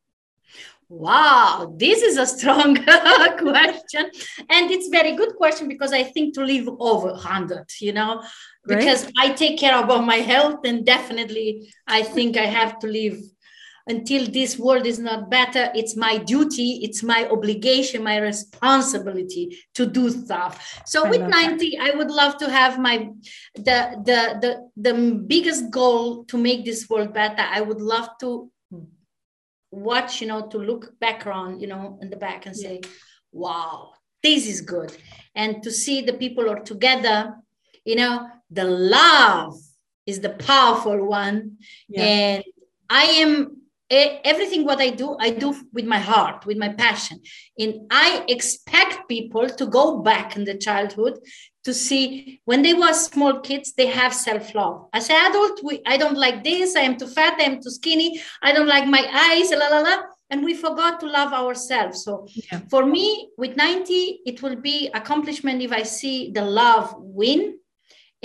Wow, 0.87 1.73
this 1.77 2.03
is 2.03 2.17
a 2.17 2.27
strong 2.27 2.75
question. 3.37 4.11
And 4.49 4.71
it's 4.71 4.87
very 4.87 5.15
good 5.15 5.35
question 5.35 5.67
because 5.67 5.91
I 5.91 6.03
think 6.03 6.35
to 6.35 6.45
live 6.45 6.69
over 6.79 7.11
100, 7.11 7.65
you 7.81 7.91
know, 7.91 8.23
Because 8.67 9.07
I 9.17 9.33
take 9.33 9.59
care 9.59 9.81
about 9.81 10.05
my 10.05 10.15
health 10.15 10.59
and 10.65 10.85
definitely 10.85 11.71
I 11.87 12.03
think 12.03 12.37
I 12.37 12.45
have 12.45 12.79
to 12.79 12.87
live. 12.87 13.17
Until 13.87 14.25
this 14.25 14.57
world 14.57 14.87
is 14.87 14.97
not 14.97 15.29
better 15.29 15.69
it's 15.75 15.95
my 15.95 16.17
duty 16.17 16.79
it's 16.81 17.03
my 17.03 17.29
obligation 17.29 18.03
my 18.03 18.17
responsibility 18.17 19.59
to 19.75 19.85
do 19.85 20.09
stuff. 20.09 20.81
So 20.87 21.05
I 21.05 21.09
with 21.11 21.21
90 21.21 21.77
that. 21.77 21.93
i 21.93 21.95
would 21.95 22.09
love 22.09 22.37
to 22.37 22.49
have 22.49 22.79
my 22.79 23.09
the, 23.53 23.79
the 24.03 24.19
the 24.41 24.51
the 24.75 24.93
biggest 25.27 25.69
goal 25.69 26.25
to 26.25 26.35
make 26.35 26.65
this 26.65 26.89
world 26.89 27.13
better. 27.13 27.45
I 27.47 27.61
would 27.61 27.79
love 27.79 28.09
to 28.21 28.49
watch 29.69 30.19
you 30.19 30.27
know 30.29 30.47
to 30.47 30.57
look 30.57 30.99
back 30.99 31.27
around 31.27 31.61
you 31.61 31.67
know 31.67 31.99
in 32.01 32.09
the 32.09 32.17
back 32.17 32.47
and 32.47 32.55
say 32.55 32.81
wow 33.31 33.91
this 34.25 34.47
is 34.47 34.61
good. 34.61 34.91
And 35.35 35.61
to 35.61 35.71
see 35.71 36.01
the 36.01 36.13
people 36.13 36.49
are 36.49 36.59
together 36.59 37.35
you 37.85 37.95
know 37.95 38.27
the 38.51 38.65
love 38.65 39.55
is 40.05 40.19
the 40.19 40.29
powerful 40.29 41.05
one. 41.05 41.57
Yeah. 41.87 42.03
and 42.03 42.43
i 42.89 43.03
am 43.03 43.57
everything 43.89 44.65
what 44.65 44.79
i 44.81 44.89
do 44.89 45.15
i 45.19 45.29
do 45.29 45.55
with 45.71 45.85
my 45.85 45.99
heart 45.99 46.45
with 46.45 46.57
my 46.57 46.69
passion. 46.69 47.21
And 47.59 47.81
i 47.91 48.25
expect 48.27 49.07
people 49.07 49.47
to 49.47 49.65
go 49.67 49.99
back 50.01 50.35
in 50.35 50.43
the 50.43 50.57
childhood 50.57 51.19
to 51.63 51.73
see 51.73 52.41
when 52.45 52.61
they 52.61 52.73
were 52.73 52.93
small 52.93 53.39
kids 53.39 53.73
they 53.73 53.87
have 53.87 54.13
self-love. 54.13 54.87
As 54.93 55.09
an 55.09 55.17
adult 55.27 55.63
we, 55.63 55.81
i 55.85 55.97
don't 55.97 56.17
like 56.17 56.43
this 56.43 56.75
i 56.75 56.81
am 56.81 56.97
too 56.97 57.07
fat 57.07 57.35
i 57.39 57.43
am 57.43 57.61
too 57.61 57.69
skinny 57.69 58.21
i 58.41 58.51
don't 58.51 58.67
like 58.67 58.87
my 58.87 59.03
eyes 59.29 59.51
la 59.51 59.67
la 59.67 59.81
la 59.81 59.97
and 60.31 60.43
we 60.43 60.55
forgot 60.55 60.99
to 60.99 61.05
love 61.05 61.33
ourselves. 61.33 62.03
So 62.03 62.27
yeah. 62.27 62.61
for 62.71 62.85
me 62.85 63.29
with 63.37 63.55
90 63.55 64.21
it 64.25 64.41
will 64.41 64.55
be 64.55 64.89
accomplishment 64.93 65.61
if 65.61 65.71
i 65.71 65.83
see 65.83 66.31
the 66.31 66.41
love 66.43 66.95
win 66.97 67.59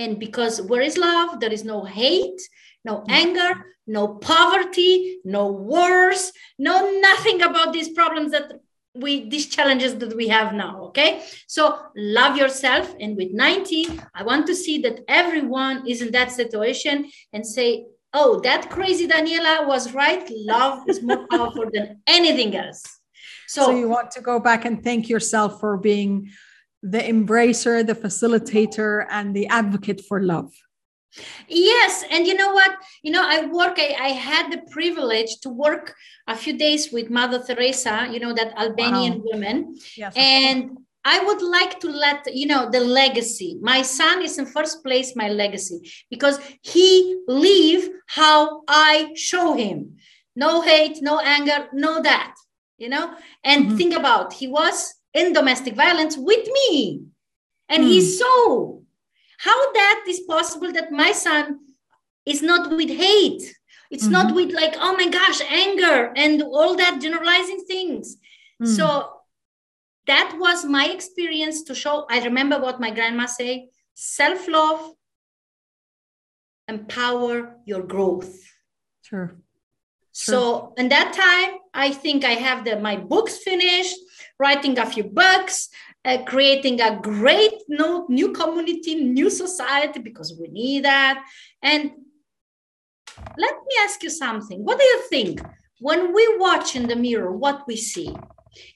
and 0.00 0.18
because 0.18 0.54
where 0.70 0.84
is 0.90 0.96
love? 0.96 1.40
There 1.40 1.52
is 1.58 1.64
no 1.64 1.78
hate 1.84 2.40
no 2.84 2.98
mm. 2.98 3.04
anger, 3.08 3.52
no 3.86 4.08
poverty, 4.08 5.18
no 5.24 5.50
wars, 5.50 6.32
no 6.58 6.90
nothing 7.00 7.42
about 7.42 7.72
these 7.72 7.90
problems 7.90 8.32
that 8.32 8.52
we 8.94 9.28
these 9.28 9.46
challenges 9.46 9.94
that 9.98 10.16
we 10.16 10.26
have 10.28 10.52
now 10.52 10.82
okay? 10.86 11.22
So 11.46 11.78
love 11.96 12.36
yourself. 12.36 12.94
And 12.98 13.16
with 13.16 13.32
90 13.32 14.00
i 14.14 14.22
want 14.22 14.46
to 14.46 14.54
see 14.54 14.78
that 14.82 15.00
everyone 15.06 15.86
is 15.86 16.02
in 16.02 16.10
that 16.12 16.32
situation 16.32 17.08
and 17.32 17.46
say 17.46 17.86
oh 18.12 18.40
that 18.40 18.68
crazy 18.70 19.06
daniela 19.06 19.66
was 19.66 19.94
right. 19.94 20.28
Love 20.30 20.88
is 20.88 21.02
more 21.02 21.26
powerful 21.30 21.66
than 21.72 22.00
anything 22.06 22.56
else. 22.56 22.82
So, 23.46 23.66
so 23.66 23.70
you 23.72 23.88
want 23.88 24.10
to 24.12 24.20
go 24.20 24.40
back 24.40 24.64
and 24.64 24.82
thank 24.82 25.08
yourself 25.08 25.60
for 25.60 25.76
being 25.76 26.30
the 26.82 26.98
embracer 26.98 27.86
the 27.86 27.94
facilitator 27.94 29.06
and 29.10 29.34
the 29.34 29.46
advocate 29.48 30.00
for 30.08 30.22
love 30.22 30.50
Yes, 31.48 32.04
and 32.10 32.26
you 32.26 32.34
know 32.34 32.52
what? 32.52 32.76
You 33.02 33.12
know, 33.12 33.24
I 33.24 33.46
work. 33.46 33.78
I, 33.78 33.96
I, 34.00 34.08
had 34.10 34.52
the 34.52 34.62
privilege 34.70 35.40
to 35.40 35.48
work 35.48 35.94
a 36.28 36.36
few 36.36 36.56
days 36.56 36.92
with 36.92 37.10
Mother 37.10 37.42
Teresa. 37.42 38.08
You 38.10 38.20
know 38.20 38.32
that 38.32 38.56
Albanian 38.56 39.14
wow. 39.14 39.24
woman, 39.24 39.76
yes, 39.96 40.14
and 40.16 40.78
I 41.04 41.18
would 41.24 41.42
like 41.42 41.80
to 41.80 41.90
let 41.90 42.32
you 42.32 42.46
know 42.46 42.70
the 42.70 42.80
legacy. 42.80 43.58
My 43.60 43.82
son 43.82 44.22
is 44.22 44.38
in 44.38 44.46
first 44.46 44.84
place. 44.84 45.16
My 45.16 45.28
legacy 45.28 45.90
because 46.10 46.38
he 46.62 47.20
live 47.26 47.88
how 48.06 48.62
I 48.68 49.10
show 49.16 49.54
him. 49.54 49.96
No 50.36 50.60
hate, 50.60 50.98
no 51.02 51.18
anger, 51.18 51.68
no 51.72 52.00
that. 52.02 52.34
You 52.78 52.88
know, 52.88 53.14
and 53.42 53.66
mm-hmm. 53.66 53.76
think 53.76 53.94
about 53.94 54.32
he 54.32 54.46
was 54.46 54.94
in 55.14 55.32
domestic 55.32 55.74
violence 55.74 56.16
with 56.16 56.46
me, 56.46 57.04
and 57.68 57.84
mm. 57.84 57.88
he 57.88 58.00
saw 58.00 58.78
how 59.38 59.72
that 59.72 60.04
is 60.08 60.20
possible 60.20 60.72
that 60.72 60.92
my 60.92 61.12
son 61.12 61.60
is 62.26 62.42
not 62.42 62.70
with 62.70 62.90
hate. 62.90 63.54
It's 63.90 64.04
mm-hmm. 64.04 64.12
not 64.12 64.34
with 64.34 64.52
like 64.52 64.74
oh 64.78 64.94
my 64.96 65.08
gosh 65.08 65.40
anger 65.50 66.12
and 66.14 66.42
all 66.42 66.76
that 66.76 67.00
generalizing 67.00 67.64
things. 67.66 68.16
Mm. 68.60 68.76
so 68.76 69.20
that 70.06 70.36
was 70.38 70.64
my 70.64 70.86
experience 70.86 71.62
to 71.62 71.74
show 71.74 72.06
i 72.10 72.22
remember 72.22 72.58
what 72.60 72.80
my 72.80 72.90
grandma 72.90 73.26
say 73.26 73.70
self-love 73.94 74.92
empower 76.68 77.56
your 77.64 77.82
growth. 77.82 78.32
Sure. 79.02 79.34
So 80.12 80.74
in 80.76 80.88
that 80.90 81.12
time 81.12 81.58
i 81.72 81.90
think 81.90 82.24
i 82.24 82.36
have 82.46 82.64
the 82.64 82.78
my 82.78 82.96
books 82.96 83.38
finished 83.38 83.96
writing 84.40 84.78
a 84.78 84.86
few 84.86 85.04
books 85.04 85.68
uh, 86.04 86.18
creating 86.24 86.80
a 86.80 86.98
great 87.00 87.54
new, 87.68 88.06
new 88.08 88.32
community, 88.32 88.94
new 88.94 89.30
society, 89.30 90.00
because 90.00 90.36
we 90.38 90.48
need 90.48 90.84
that. 90.84 91.24
And 91.62 91.92
let 93.36 93.54
me 93.54 93.74
ask 93.80 94.02
you 94.02 94.10
something. 94.10 94.64
What 94.64 94.78
do 94.78 94.84
you 94.84 95.02
think 95.08 95.40
when 95.80 96.14
we 96.14 96.38
watch 96.38 96.76
in 96.76 96.88
the 96.88 96.96
mirror 96.96 97.32
what 97.32 97.66
we 97.66 97.76
see? 97.76 98.14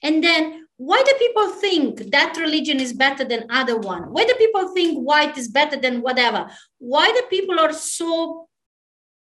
And 0.03 0.23
then 0.23 0.67
why 0.77 1.01
do 1.03 1.13
people 1.17 1.49
think 1.51 2.11
that 2.11 2.37
religion 2.37 2.79
is 2.79 2.93
better 2.93 3.23
than 3.23 3.49
other 3.49 3.77
one? 3.77 4.03
Why 4.11 4.25
do 4.25 4.35
people 4.35 4.73
think 4.73 4.99
white 4.99 5.37
is 5.37 5.47
better 5.47 5.77
than 5.77 6.01
whatever? 6.01 6.49
Why 6.77 7.11
do 7.11 7.23
people 7.29 7.59
are 7.59 7.73
so 7.73 8.47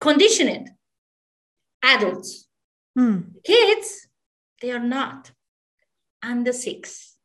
conditioned? 0.02 0.72
Adults. 1.84 2.48
Hmm. 2.96 3.20
Kids, 3.46 4.08
they 4.62 4.72
are 4.72 4.80
not 4.80 5.32
under 6.24 6.54
six 6.54 7.16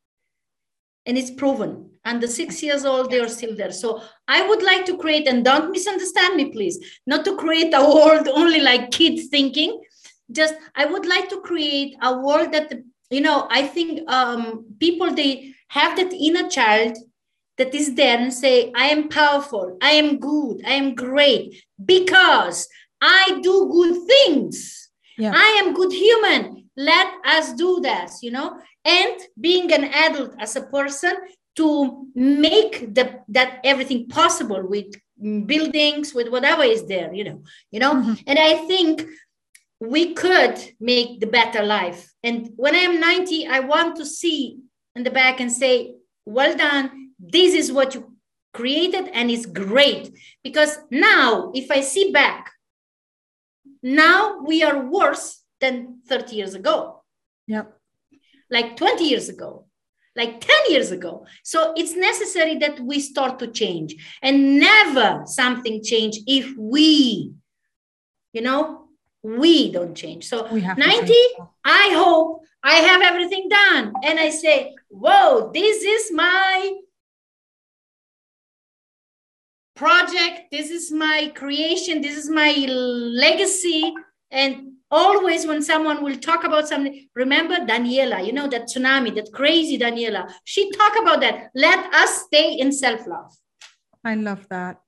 and 1.06 1.18
it's 1.18 1.30
proven 1.30 1.90
and 2.04 2.22
the 2.22 2.28
six 2.28 2.62
years 2.62 2.84
old 2.84 3.10
they 3.10 3.18
are 3.20 3.28
still 3.28 3.56
there 3.56 3.72
so 3.72 4.00
i 4.28 4.46
would 4.46 4.62
like 4.62 4.84
to 4.84 4.96
create 4.96 5.26
and 5.26 5.44
don't 5.44 5.70
misunderstand 5.70 6.36
me 6.36 6.50
please 6.52 6.78
not 7.06 7.24
to 7.24 7.36
create 7.36 7.72
a 7.74 7.84
world 7.94 8.28
only 8.34 8.60
like 8.60 8.90
kids 8.90 9.26
thinking 9.26 9.80
just 10.30 10.54
i 10.76 10.84
would 10.84 11.06
like 11.06 11.28
to 11.28 11.40
create 11.40 11.96
a 12.02 12.18
world 12.18 12.52
that 12.52 12.72
you 13.10 13.20
know 13.20 13.46
i 13.50 13.66
think 13.66 14.08
um, 14.10 14.64
people 14.78 15.12
they 15.12 15.54
have 15.68 15.96
that 15.96 16.12
inner 16.12 16.48
child 16.48 16.96
that 17.58 17.74
is 17.74 17.94
there 17.94 18.18
and 18.18 18.32
say 18.32 18.72
i 18.74 18.86
am 18.86 19.08
powerful 19.08 19.76
i 19.82 19.90
am 19.90 20.18
good 20.18 20.62
i 20.66 20.72
am 20.72 20.94
great 20.94 21.64
because 21.84 22.68
I 23.02 23.40
do 23.42 23.68
good 23.68 24.06
things. 24.06 24.88
Yeah. 25.18 25.32
I 25.34 25.60
am 25.62 25.74
good 25.74 25.92
human. 25.92 26.61
Let 26.76 27.08
us 27.24 27.52
do 27.52 27.80
this, 27.80 28.22
you 28.22 28.30
know, 28.30 28.58
and 28.84 29.20
being 29.38 29.72
an 29.72 29.84
adult 29.84 30.34
as 30.38 30.56
a 30.56 30.62
person 30.62 31.12
to 31.56 32.06
make 32.14 32.94
the 32.94 33.20
that 33.28 33.60
everything 33.62 34.08
possible 34.08 34.62
with 34.66 34.86
buildings, 35.46 36.14
with 36.14 36.28
whatever 36.28 36.62
is 36.62 36.86
there, 36.86 37.12
you 37.12 37.24
know, 37.24 37.42
you 37.70 37.78
know. 37.78 37.94
Mhm. 37.94 38.22
And 38.26 38.38
I 38.38 38.66
think 38.66 39.06
we 39.80 40.14
could 40.14 40.56
make 40.80 41.20
the 41.20 41.26
better 41.26 41.62
life. 41.64 42.10
And 42.22 42.50
when 42.56 42.74
I'm 42.74 43.00
90, 43.00 43.46
I 43.46 43.60
want 43.60 43.96
to 43.96 44.06
see 44.06 44.58
in 44.96 45.02
the 45.02 45.10
back 45.10 45.40
and 45.40 45.50
say, 45.50 45.94
well 46.24 46.56
done. 46.56 47.10
This 47.18 47.54
is 47.54 47.72
what 47.72 47.94
you 47.94 48.16
created 48.54 49.08
and 49.12 49.30
it's 49.30 49.46
great. 49.46 50.12
Because 50.42 50.78
now, 50.90 51.50
if 51.54 51.70
I 51.70 51.80
see 51.80 52.12
back, 52.12 52.50
now 53.82 54.40
we 54.40 54.62
are 54.62 54.86
worse 54.86 55.41
than 55.62 56.00
30 56.08 56.36
years 56.36 56.54
ago, 56.54 57.02
Yeah. 57.46 57.64
like 58.50 58.76
20 58.76 59.04
years 59.08 59.28
ago, 59.30 59.66
like 60.14 60.40
10 60.40 60.56
years 60.68 60.90
ago. 60.90 61.24
So 61.42 61.72
it's 61.76 61.94
necessary 61.96 62.56
that 62.58 62.80
we 62.80 63.00
start 63.00 63.38
to 63.38 63.46
change 63.46 63.94
and 64.20 64.58
never 64.58 65.22
something 65.24 65.82
change 65.82 66.18
if 66.26 66.46
we, 66.58 67.32
you 68.34 68.42
know, 68.42 68.88
we 69.22 69.70
don't 69.72 69.94
change. 69.94 70.28
So 70.28 70.36
We 70.52 70.60
have 70.62 70.76
90, 70.76 71.06
change. 71.06 71.48
I 71.64 71.90
hope 71.94 72.42
I 72.62 72.74
have 72.88 73.00
everything 73.02 73.48
done. 73.48 73.92
And 74.04 74.18
I 74.18 74.30
say, 74.30 74.74
whoa, 74.88 75.50
this 75.54 75.82
is 75.96 76.12
my 76.12 76.72
project. 79.76 80.50
This 80.50 80.70
is 80.70 80.90
my 80.92 81.32
creation. 81.34 82.02
This 82.02 82.16
is 82.16 82.28
my 82.28 82.52
legacy. 83.24 83.94
And 84.30 84.71
always 84.92 85.46
when 85.46 85.62
someone 85.62 86.04
will 86.04 86.16
talk 86.16 86.44
about 86.44 86.68
something, 86.68 87.08
remember 87.16 87.56
Daniela, 87.56 88.24
you 88.24 88.32
know, 88.32 88.46
that 88.48 88.68
tsunami, 88.68 89.14
that 89.16 89.32
crazy 89.32 89.78
Daniela. 89.78 90.30
She 90.44 90.70
talk 90.70 90.92
about 91.00 91.20
that. 91.22 91.50
Let 91.54 91.92
us 91.92 92.22
stay 92.26 92.54
in 92.54 92.70
self-love. 92.70 93.32
I 94.04 94.14
love 94.14 94.46
that. 94.50 94.80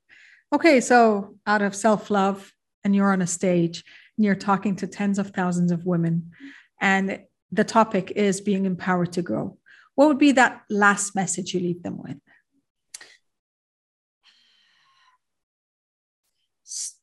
Okay, 0.53 0.79
so 0.79 1.35
out 1.45 1.61
of 1.61 1.75
self 1.75 2.09
love, 2.09 2.53
and 2.83 2.95
you're 2.95 3.11
on 3.11 3.21
a 3.21 3.27
stage 3.27 3.83
and 4.15 4.23
you're 4.23 4.35
talking 4.35 4.75
to 4.77 4.87
tens 4.87 5.19
of 5.19 5.31
thousands 5.31 5.71
of 5.71 5.85
women, 5.85 6.31
and 6.79 7.21
the 7.51 7.63
topic 7.63 8.11
is 8.15 8.39
being 8.39 8.65
empowered 8.65 9.11
to 9.13 9.21
grow. 9.21 9.57
What 9.95 10.07
would 10.07 10.19
be 10.19 10.33
that 10.33 10.61
last 10.69 11.15
message 11.15 11.53
you 11.53 11.59
leave 11.59 11.83
them 11.83 11.97
with? 12.01 12.17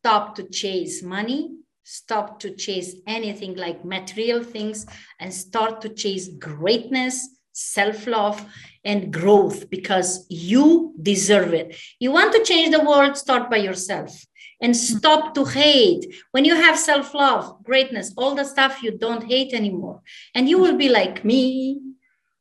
stop 0.02 0.34
to 0.34 0.42
chase 0.48 1.00
money, 1.00 1.48
stop 1.84 2.40
to 2.40 2.54
chase 2.54 2.96
anything 3.06 3.56
like 3.56 3.84
material 3.84 4.42
things, 4.42 4.86
and 5.20 5.32
start 5.32 5.80
to 5.82 5.88
chase 5.88 6.28
greatness, 6.38 7.28
self 7.52 8.06
love, 8.06 8.44
and 8.84 9.12
growth 9.12 9.70
because 9.70 10.26
you 10.28 10.94
deserve 11.00 11.54
it. 11.54 11.76
You 12.00 12.12
want 12.12 12.32
to 12.34 12.44
change 12.44 12.74
the 12.74 12.84
world, 12.84 13.16
start 13.16 13.50
by 13.50 13.58
yourself. 13.58 14.24
And 14.60 14.76
stop 14.76 15.34
to 15.34 15.44
hate. 15.44 16.14
When 16.30 16.44
you 16.44 16.54
have 16.54 16.78
self 16.78 17.14
love, 17.14 17.64
greatness, 17.64 18.12
all 18.16 18.36
the 18.36 18.44
stuff 18.44 18.82
you 18.82 18.96
don't 18.96 19.24
hate 19.24 19.52
anymore. 19.52 20.02
And 20.36 20.48
you 20.48 20.58
will 20.58 20.76
be 20.76 20.88
like 20.88 21.24
me, 21.24 21.80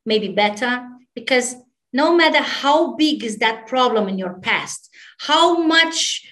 maybe 0.05 0.27
better, 0.27 0.87
because 1.15 1.55
no 1.93 2.15
matter 2.15 2.41
how 2.41 2.95
big 2.95 3.23
is 3.23 3.37
that 3.37 3.67
problem 3.67 4.07
in 4.07 4.17
your 4.17 4.35
past, 4.35 4.89
how 5.19 5.63
much 5.63 6.25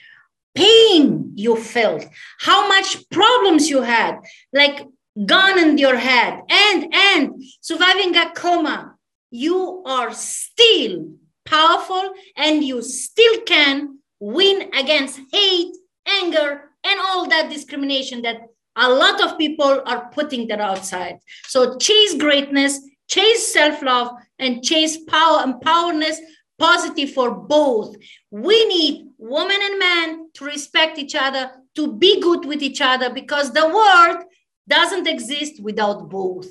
pain 0.56 1.34
you 1.36 1.56
felt, 1.56 2.06
how 2.39 2.68
much 2.68 3.10
problems 3.10 3.70
you 3.70 3.82
had, 3.82 4.20
like 4.53 4.86
gun 5.25 5.60
in 5.60 5.77
your 5.77 5.98
head, 5.98 6.41
and 6.50 6.94
and 6.94 7.44
surviving 7.62 8.15
a 8.15 8.32
coma, 8.32 8.96
you 9.32 9.84
are 9.86 10.13
still 10.13 11.12
powerful 11.46 12.13
and 12.36 12.63
you 12.63 12.82
still 12.82 13.41
can 13.41 14.00
win 14.20 14.70
against 14.74 15.20
hate, 15.31 15.75
anger, 16.07 16.70
and 16.83 17.00
all 17.00 17.27
that 17.27 17.50
discrimination 17.50 18.22
that 18.22 18.42
a 18.75 18.90
lot 18.90 19.22
of 19.22 19.38
people 19.38 19.81
are 19.85 20.09
putting 20.12 20.48
that 20.48 20.62
outside. 20.62 21.18
So 21.46 21.77
chase 21.77 22.16
greatness, 22.16 22.79
chase 23.07 23.51
self-love, 23.51 24.12
and 24.38 24.64
chase 24.64 24.98
power 25.05 25.42
and 25.44 25.59
powerness 25.62 26.20
positive 26.59 27.11
for 27.13 27.31
both. 27.31 27.95
We 28.29 28.65
need 28.67 29.07
women 29.17 29.57
and 29.61 29.79
men 29.79 30.29
to 30.35 30.45
respect 30.45 31.00
each 31.00 31.15
other, 31.15 31.51
to 31.75 31.93
be 31.93 32.22
good 32.22 32.45
with 32.45 32.61
each 32.61 32.81
other, 32.81 33.09
because 33.09 33.51
the 33.51 33.67
world 33.67 34.25
doesn't 34.67 35.07
exist 35.07 35.61
without 35.63 36.09
both. 36.09 36.50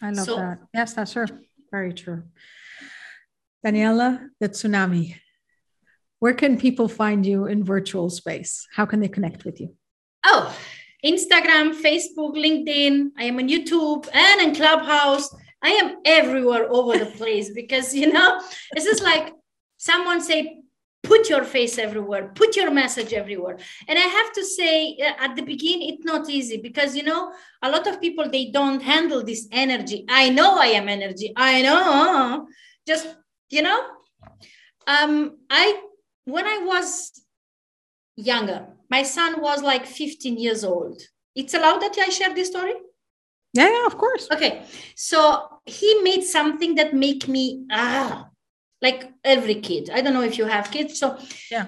I 0.00 0.10
love 0.10 0.26
So- 0.26 0.36
that. 0.36 0.58
Yes, 0.74 0.94
that's 0.94 1.12
true. 1.12 1.26
Very 1.70 1.92
true. 1.92 2.24
Daniela, 3.64 4.28
the 4.40 4.48
tsunami. 4.48 5.16
Where 6.18 6.34
can 6.34 6.58
people 6.58 6.88
find 6.88 7.24
you 7.24 7.46
in 7.46 7.64
virtual 7.64 8.10
space? 8.10 8.66
How 8.76 8.86
can 8.86 9.00
they 9.00 9.08
connect 9.08 9.44
with 9.44 9.60
you? 9.60 9.76
Oh, 10.24 10.56
Instagram, 11.04 11.74
Facebook, 11.74 12.34
LinkedIn. 12.36 13.10
I 13.18 13.24
am 13.24 13.38
on 13.38 13.48
YouTube 13.48 14.08
and 14.12 14.40
in 14.40 14.54
Clubhouse. 14.54 15.34
I 15.62 15.70
am 15.70 15.96
everywhere 16.04 16.70
over 16.70 16.98
the 16.98 17.06
place 17.06 17.50
because 17.50 17.94
you 17.94 18.12
know 18.12 18.40
this 18.74 18.86
is 18.86 19.00
like 19.02 19.32
someone 19.76 20.20
say 20.20 20.58
put 21.02 21.28
your 21.28 21.44
face 21.44 21.78
everywhere 21.78 22.30
put 22.34 22.56
your 22.56 22.70
message 22.70 23.12
everywhere. 23.12 23.58
And 23.88 23.98
i 23.98 24.02
have 24.18 24.32
to 24.32 24.44
say 24.44 24.96
uh, 25.00 25.24
at 25.24 25.36
the 25.36 25.42
beginning 25.42 25.88
it's 25.90 26.04
not 26.04 26.28
easy 26.28 26.58
because 26.58 26.96
you 26.96 27.02
know 27.02 27.32
a 27.62 27.70
lot 27.70 27.86
of 27.86 28.00
people 28.00 28.28
they 28.28 28.50
don't 28.50 28.82
handle 28.82 29.22
this 29.24 29.48
energy. 29.52 30.04
I 30.08 30.30
know 30.30 30.58
i 30.58 30.66
am 30.66 30.88
energy. 30.88 31.32
I 31.36 31.62
know. 31.62 32.46
Just 32.86 33.16
you 33.50 33.62
know 33.62 33.80
um 34.86 35.38
i 35.50 35.80
when 36.24 36.46
i 36.46 36.58
was 36.58 37.12
younger 38.16 38.66
my 38.90 39.02
son 39.02 39.40
was 39.40 39.62
like 39.62 39.86
15 39.86 40.36
years 40.38 40.64
old. 40.64 41.00
It's 41.34 41.54
allowed 41.54 41.80
that 41.80 41.96
i 41.98 42.08
share 42.08 42.34
this 42.34 42.48
story 42.48 42.74
Yeah, 43.52 43.68
yeah, 43.70 43.86
of 43.86 43.98
course. 43.98 44.28
Okay, 44.32 44.64
so 44.96 45.60
he 45.66 46.00
made 46.02 46.22
something 46.24 46.74
that 46.76 46.94
make 46.94 47.28
me 47.28 47.66
ah 47.70 48.28
like 48.80 49.12
every 49.24 49.56
kid. 49.56 49.90
I 49.92 50.00
don't 50.00 50.14
know 50.14 50.22
if 50.22 50.38
you 50.38 50.46
have 50.46 50.70
kids. 50.70 50.98
So 50.98 51.18
Yeah. 51.50 51.66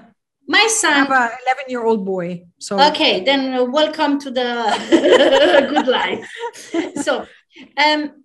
my 0.49 0.64
I 0.64 0.68
son. 0.68 0.92
have 1.07 1.11
a 1.11 1.31
11 1.44 1.64
year 1.68 1.85
old 1.85 2.05
boy. 2.05 2.44
So 2.59 2.81
Okay, 2.88 3.23
then 3.25 3.70
welcome 3.70 4.18
to 4.20 4.31
the 4.31 4.49
good 5.70 5.87
life. 5.87 6.27
So 7.03 7.27
um 7.77 8.25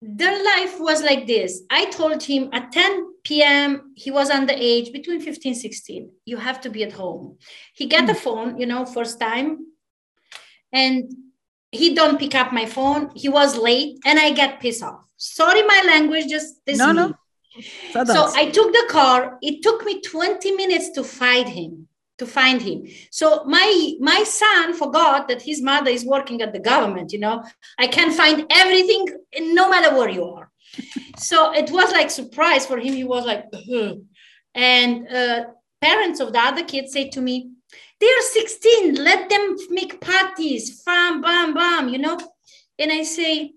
their 0.00 0.32
life 0.44 0.80
was 0.80 1.02
like 1.02 1.26
this. 1.26 1.62
I 1.70 1.86
told 1.90 2.22
him 2.22 2.48
at 2.52 2.72
10 2.72 3.42
p.m. 3.42 3.92
he 3.94 4.10
was 4.10 4.30
underage, 4.30 4.92
between 4.92 5.20
15 5.20 5.54
16. 5.54 6.10
You 6.24 6.38
have 6.38 6.60
to 6.62 6.70
be 6.70 6.82
at 6.82 6.92
home. 6.92 7.38
He 7.74 7.86
got 7.86 8.06
the 8.06 8.14
phone, 8.14 8.58
you 8.58 8.66
know, 8.66 8.84
first 8.84 9.20
time. 9.20 9.66
And 10.72 11.12
he 11.72 11.94
don't 11.94 12.18
pick 12.18 12.34
up 12.34 12.52
my 12.52 12.66
phone. 12.66 13.10
He 13.14 13.28
was 13.28 13.56
late 13.56 13.98
and 14.04 14.18
I 14.18 14.30
get 14.32 14.60
pissed 14.60 14.82
off. 14.82 15.04
Sorry, 15.16 15.62
my 15.62 15.82
language, 15.86 16.28
just 16.28 16.64
this. 16.66 16.78
No, 16.78 16.92
no. 16.92 17.14
So. 17.92 18.32
I 18.34 18.50
took 18.50 18.72
the 18.72 18.86
car. 18.88 19.38
It 19.42 19.62
took 19.62 19.84
me 19.84 20.00
20 20.00 20.52
minutes 20.52 20.90
to 20.90 21.04
find 21.04 21.48
him, 21.48 21.88
to 22.18 22.26
find 22.26 22.62
him. 22.62 22.86
So 23.10 23.44
my 23.44 23.94
my 24.00 24.22
son 24.24 24.74
forgot 24.74 25.28
that 25.28 25.42
his 25.42 25.60
mother 25.60 25.90
is 25.90 26.04
working 26.04 26.40
at 26.42 26.52
the 26.52 26.58
government, 26.58 27.12
you 27.12 27.18
know. 27.18 27.42
I 27.78 27.88
can 27.88 28.10
find 28.12 28.46
everything 28.50 29.06
no 29.38 29.68
matter 29.68 29.94
where 29.96 30.08
you 30.08 30.24
are. 30.24 30.50
so 31.18 31.52
it 31.52 31.70
was 31.70 31.92
like 31.92 32.10
surprise 32.10 32.66
for 32.66 32.78
him. 32.78 32.94
He 32.94 33.04
was 33.04 33.26
like, 33.26 33.44
"Ugh." 33.52 33.98
and 34.54 35.08
uh, 35.08 35.44
parents 35.80 36.20
of 36.20 36.32
the 36.32 36.38
other 36.38 36.64
kids 36.64 36.92
say 36.92 37.08
to 37.10 37.20
me, 37.20 37.50
they're 38.00 38.22
16, 38.22 38.96
let 38.96 39.28
them 39.28 39.56
make 39.70 40.00
parties, 40.00 40.82
bam, 40.82 41.20
bam, 41.20 41.54
bam, 41.54 41.88
you 41.88 41.98
know. 41.98 42.18
And 42.78 42.90
I 42.90 43.02
say, 43.02 43.52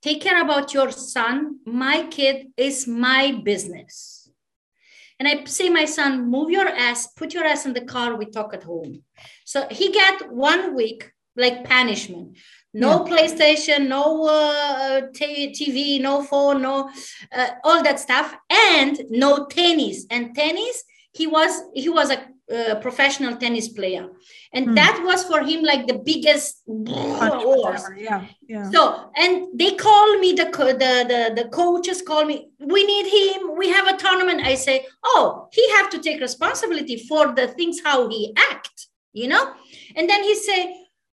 take 0.00 0.20
care 0.20 0.40
about 0.40 0.72
your 0.72 0.90
son. 0.90 1.58
My 1.66 2.06
kid 2.10 2.48
is 2.56 2.86
my 2.86 3.40
business. 3.44 4.30
And 5.18 5.28
I 5.28 5.44
say, 5.44 5.68
my 5.68 5.84
son, 5.84 6.28
move 6.30 6.50
your 6.50 6.68
ass, 6.68 7.08
put 7.08 7.34
your 7.34 7.44
ass 7.44 7.66
in 7.66 7.74
the 7.74 7.84
car, 7.84 8.16
we 8.16 8.26
talk 8.26 8.54
at 8.54 8.64
home. 8.64 9.02
So 9.44 9.66
he 9.70 9.92
got 9.92 10.32
one 10.32 10.74
week 10.74 11.12
like 11.36 11.64
punishment. 11.64 12.36
No 12.74 13.04
PlayStation, 13.04 13.88
no 13.88 14.26
uh, 14.26 15.02
t- 15.12 15.52
TV, 15.52 16.00
no 16.00 16.22
phone, 16.22 16.62
no 16.62 16.90
uh, 17.30 17.50
all 17.64 17.82
that 17.82 18.00
stuff, 18.00 18.34
and 18.50 18.98
no 19.10 19.46
tennis. 19.46 20.06
And 20.10 20.34
tennis, 20.34 20.82
he 21.12 21.26
was 21.26 21.62
he 21.74 21.90
was 21.90 22.10
a 22.10 22.26
uh, 22.52 22.74
professional 22.86 23.36
tennis 23.36 23.68
player, 23.68 24.04
and 24.52 24.64
Hmm. 24.66 24.74
that 24.74 25.02
was 25.04 25.24
for 25.24 25.40
him 25.42 25.62
like 25.62 25.86
the 25.86 25.98
biggest 26.10 26.62
Punch, 26.66 27.44
wars. 27.44 27.64
whatever. 27.64 27.96
Yeah, 27.98 28.24
yeah. 28.48 28.70
So, 28.70 29.10
and 29.16 29.32
they 29.58 29.72
call 29.72 30.18
me, 30.18 30.32
the, 30.32 30.44
the, 30.44 30.96
the, 31.12 31.42
the 31.42 31.48
coaches 31.48 32.02
call 32.02 32.24
me, 32.24 32.48
we 32.60 32.84
need 32.84 33.06
him, 33.18 33.56
we 33.56 33.68
have 33.70 33.86
a 33.88 33.96
tournament. 33.96 34.42
I 34.44 34.54
say, 34.54 34.86
oh, 35.04 35.48
he 35.52 35.64
have 35.76 35.88
to 35.90 35.98
take 35.98 36.20
responsibility 36.20 36.96
for 37.08 37.32
the 37.34 37.48
things 37.48 37.80
how 37.84 38.08
he 38.08 38.32
act. 38.50 38.88
you 39.14 39.28
know? 39.28 39.44
And 39.96 40.08
then 40.08 40.22
he 40.24 40.34
say, 40.34 40.60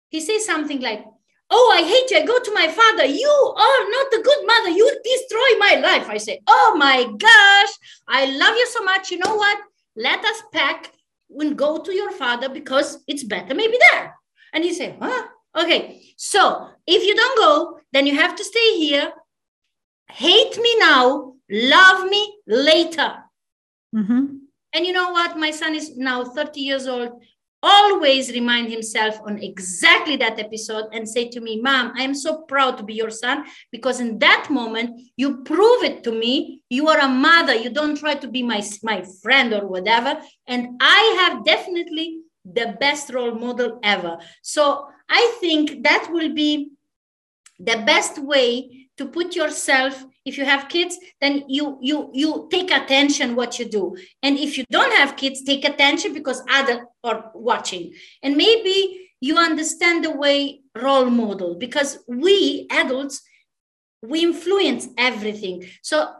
he 0.08 0.20
say 0.20 0.38
something 0.38 0.80
like, 0.80 1.04
Oh, 1.48 1.72
I 1.78 1.82
hate 1.92 2.10
you. 2.10 2.18
I 2.18 2.26
go 2.26 2.38
to 2.40 2.52
my 2.60 2.66
father. 2.66 3.04
You 3.06 3.34
are 3.66 3.82
not 3.96 4.08
a 4.18 4.20
good 4.28 4.42
mother. 4.52 4.70
You 4.70 4.86
destroy 5.12 5.50
my 5.66 5.74
life. 5.88 6.06
I 6.10 6.18
say, 6.18 6.40
Oh 6.48 6.74
my 6.76 7.04
gosh, 7.04 7.72
I 8.08 8.22
love 8.42 8.56
you 8.56 8.66
so 8.66 8.82
much. 8.82 9.12
You 9.12 9.18
know 9.18 9.36
what? 9.36 9.56
Let 9.94 10.24
us 10.24 10.42
pack 10.52 10.90
and 11.30 11.56
go 11.56 11.78
to 11.78 11.92
your 11.92 12.12
father 12.12 12.48
because 12.48 13.02
it's 13.06 13.24
better 13.24 13.54
maybe 13.54 13.76
there. 13.90 14.14
And 14.52 14.64
he 14.64 14.72
said, 14.72 14.96
Huh? 15.00 15.26
Okay. 15.56 16.02
So 16.16 16.68
if 16.86 17.02
you 17.04 17.14
don't 17.14 17.38
go, 17.38 17.80
then 17.92 18.06
you 18.06 18.14
have 18.14 18.36
to 18.36 18.44
stay 18.44 18.76
here. 18.78 19.12
Hate 20.10 20.56
me 20.58 20.78
now, 20.78 21.34
love 21.50 22.08
me 22.08 22.38
later. 22.46 23.16
Mm-hmm. 23.94 24.36
And 24.72 24.86
you 24.86 24.92
know 24.92 25.10
what? 25.10 25.38
My 25.38 25.50
son 25.50 25.74
is 25.74 25.96
now 25.96 26.24
30 26.24 26.60
years 26.60 26.86
old 26.86 27.22
always 27.66 28.30
remind 28.30 28.70
himself 28.70 29.18
on 29.26 29.42
exactly 29.42 30.16
that 30.16 30.38
episode 30.38 30.84
and 30.92 31.08
say 31.08 31.28
to 31.28 31.40
me, 31.40 31.60
Mom, 31.60 31.92
I 31.96 32.02
am 32.02 32.14
so 32.14 32.42
proud 32.42 32.76
to 32.78 32.84
be 32.84 32.94
your 32.94 33.10
son 33.10 33.44
because 33.72 33.98
in 33.98 34.20
that 34.20 34.48
moment 34.50 35.00
you 35.16 35.42
prove 35.42 35.82
it 35.82 36.04
to 36.04 36.12
me. 36.12 36.60
You 36.70 36.88
are 36.88 37.00
a 37.00 37.08
mother. 37.08 37.54
You 37.54 37.70
don't 37.70 37.98
try 37.98 38.14
to 38.14 38.28
be 38.28 38.42
my, 38.42 38.62
my 38.82 39.04
friend 39.22 39.52
or 39.52 39.66
whatever. 39.66 40.20
And 40.46 40.80
I 40.80 41.00
have 41.20 41.44
definitely 41.44 42.20
the 42.44 42.76
best 42.78 43.12
role 43.12 43.34
model 43.34 43.80
ever. 43.82 44.18
So 44.42 44.86
I 45.08 45.36
think 45.40 45.82
that 45.82 46.08
will 46.10 46.32
be 46.32 46.70
the 47.58 47.82
best 47.84 48.18
way 48.18 48.85
to 48.96 49.06
put 49.06 49.36
yourself 49.36 50.04
if 50.24 50.38
you 50.38 50.44
have 50.44 50.68
kids 50.68 50.98
then 51.20 51.44
you 51.48 51.78
you 51.80 52.10
you 52.12 52.48
take 52.50 52.70
attention 52.70 53.36
what 53.36 53.58
you 53.58 53.68
do. 53.68 53.96
And 54.22 54.38
if 54.38 54.58
you 54.58 54.64
don't 54.70 54.92
have 54.92 55.16
kids 55.16 55.42
take 55.42 55.64
attention 55.64 56.12
because 56.12 56.42
other 56.50 56.86
are 57.04 57.30
watching. 57.34 57.94
And 58.22 58.36
maybe 58.36 59.10
you 59.20 59.36
understand 59.38 60.04
the 60.04 60.10
way 60.10 60.60
role 60.74 61.10
model 61.10 61.54
because 61.54 61.98
we 62.08 62.66
adults 62.70 63.22
we 64.02 64.22
influence 64.22 64.88
everything. 64.96 65.66
So 65.82 66.12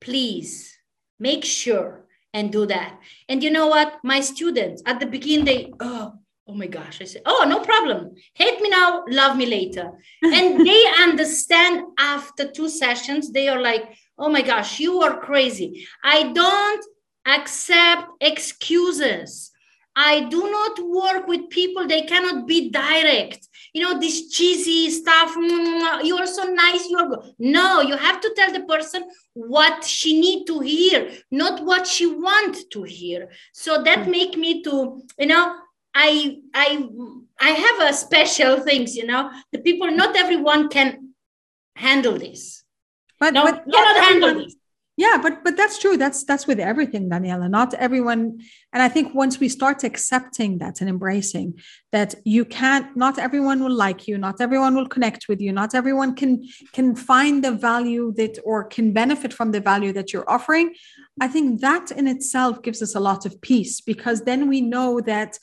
please 0.00 0.76
make 1.18 1.44
sure 1.44 2.04
and 2.32 2.50
do 2.50 2.66
that. 2.66 2.98
And 3.28 3.42
you 3.42 3.50
know 3.50 3.68
what? 3.68 3.98
My 4.02 4.20
students 4.20 4.82
at 4.86 5.00
the 5.00 5.06
beginning 5.06 5.44
they 5.44 5.72
oh 5.80 6.14
oh 6.46 6.54
my 6.54 6.66
gosh 6.66 7.00
i 7.00 7.04
said 7.04 7.22
oh 7.26 7.44
no 7.48 7.60
problem. 7.60 8.14
Hate 8.34 8.60
me 8.60 8.68
now 8.68 9.04
love 9.08 9.36
me 9.36 9.46
later. 9.46 9.92
And 10.22 10.66
they 10.66 10.84
understand 11.00 11.84
after 11.98 12.50
two 12.50 12.68
sessions 12.68 13.32
they 13.32 13.48
are 13.48 13.60
like 13.60 13.84
oh 14.18 14.28
my 14.28 14.42
gosh 14.42 14.80
you 14.80 15.00
are 15.00 15.20
crazy. 15.20 15.86
I 16.02 16.32
don't 16.32 16.84
accept 17.26 18.08
excuses. 18.20 19.50
I 19.96 20.24
do 20.24 20.50
not 20.50 20.78
work 20.80 21.28
with 21.28 21.50
people. 21.50 21.86
They 21.86 22.02
cannot 22.02 22.48
be 22.48 22.68
direct. 22.70 23.48
You 23.72 23.82
know 23.82 23.98
this 23.98 24.30
cheesy 24.30 24.90
stuff 24.90 25.34
mm, 25.34 25.50
mm, 25.50 25.80
mm, 25.80 26.04
you 26.04 26.16
are 26.16 26.26
so 26.26 26.44
nice 26.44 26.88
you 26.88 26.98
are 26.98 27.08
good. 27.08 27.34
No 27.38 27.80
you 27.80 27.96
have 27.96 28.20
to 28.20 28.32
tell 28.36 28.52
the 28.52 28.64
person 28.64 29.04
what 29.32 29.82
she 29.84 30.20
need 30.20 30.46
to 30.46 30.60
hear 30.60 31.10
not 31.30 31.64
what 31.64 31.86
she 31.86 32.06
want 32.06 32.70
to 32.70 32.82
hear. 32.82 33.30
So 33.52 33.82
that 33.82 34.04
hmm. 34.04 34.10
make 34.10 34.36
me 34.36 34.62
to 34.62 35.02
you 35.18 35.26
know 35.26 35.56
I 35.94 36.38
I 36.54 36.88
I 37.40 37.50
have 37.50 37.88
a 37.88 37.92
special 37.92 38.60
things, 38.60 38.96
you 38.96 39.06
know. 39.06 39.30
The 39.52 39.58
people, 39.58 39.90
not 39.90 40.16
everyone 40.16 40.68
can 40.68 41.14
handle 41.76 42.18
this. 42.18 42.64
But, 43.20 43.34
no, 43.34 43.44
but 43.44 43.64
cannot 43.70 44.04
handle 44.04 44.34
this. 44.34 44.56
Yeah, 44.96 45.18
but 45.20 45.42
but 45.42 45.56
that's 45.56 45.78
true. 45.78 45.96
That's 45.96 46.22
that's 46.24 46.46
with 46.46 46.60
everything, 46.60 47.10
Daniela. 47.10 47.50
Not 47.50 47.74
everyone, 47.74 48.38
and 48.72 48.80
I 48.80 48.88
think 48.88 49.12
once 49.12 49.40
we 49.40 49.48
start 49.48 49.82
accepting 49.82 50.58
that 50.58 50.80
and 50.80 50.88
embracing 50.88 51.58
that 51.90 52.14
you 52.24 52.44
can't, 52.44 52.96
not 52.96 53.18
everyone 53.18 53.60
will 53.60 53.74
like 53.74 54.06
you, 54.06 54.18
not 54.18 54.40
everyone 54.40 54.76
will 54.76 54.86
connect 54.86 55.26
with 55.28 55.40
you, 55.40 55.50
not 55.50 55.74
everyone 55.74 56.14
can 56.14 56.44
can 56.72 56.94
find 56.94 57.42
the 57.42 57.50
value 57.50 58.12
that 58.18 58.38
or 58.44 58.62
can 58.62 58.92
benefit 58.92 59.32
from 59.32 59.50
the 59.50 59.60
value 59.60 59.92
that 59.92 60.12
you're 60.12 60.30
offering. 60.30 60.74
I 61.20 61.26
think 61.26 61.60
that 61.60 61.90
in 61.90 62.06
itself 62.06 62.62
gives 62.62 62.80
us 62.80 62.94
a 62.94 63.00
lot 63.00 63.26
of 63.26 63.40
peace 63.40 63.80
because 63.80 64.22
then 64.22 64.48
we 64.48 64.60
know 64.60 65.00
that 65.00 65.40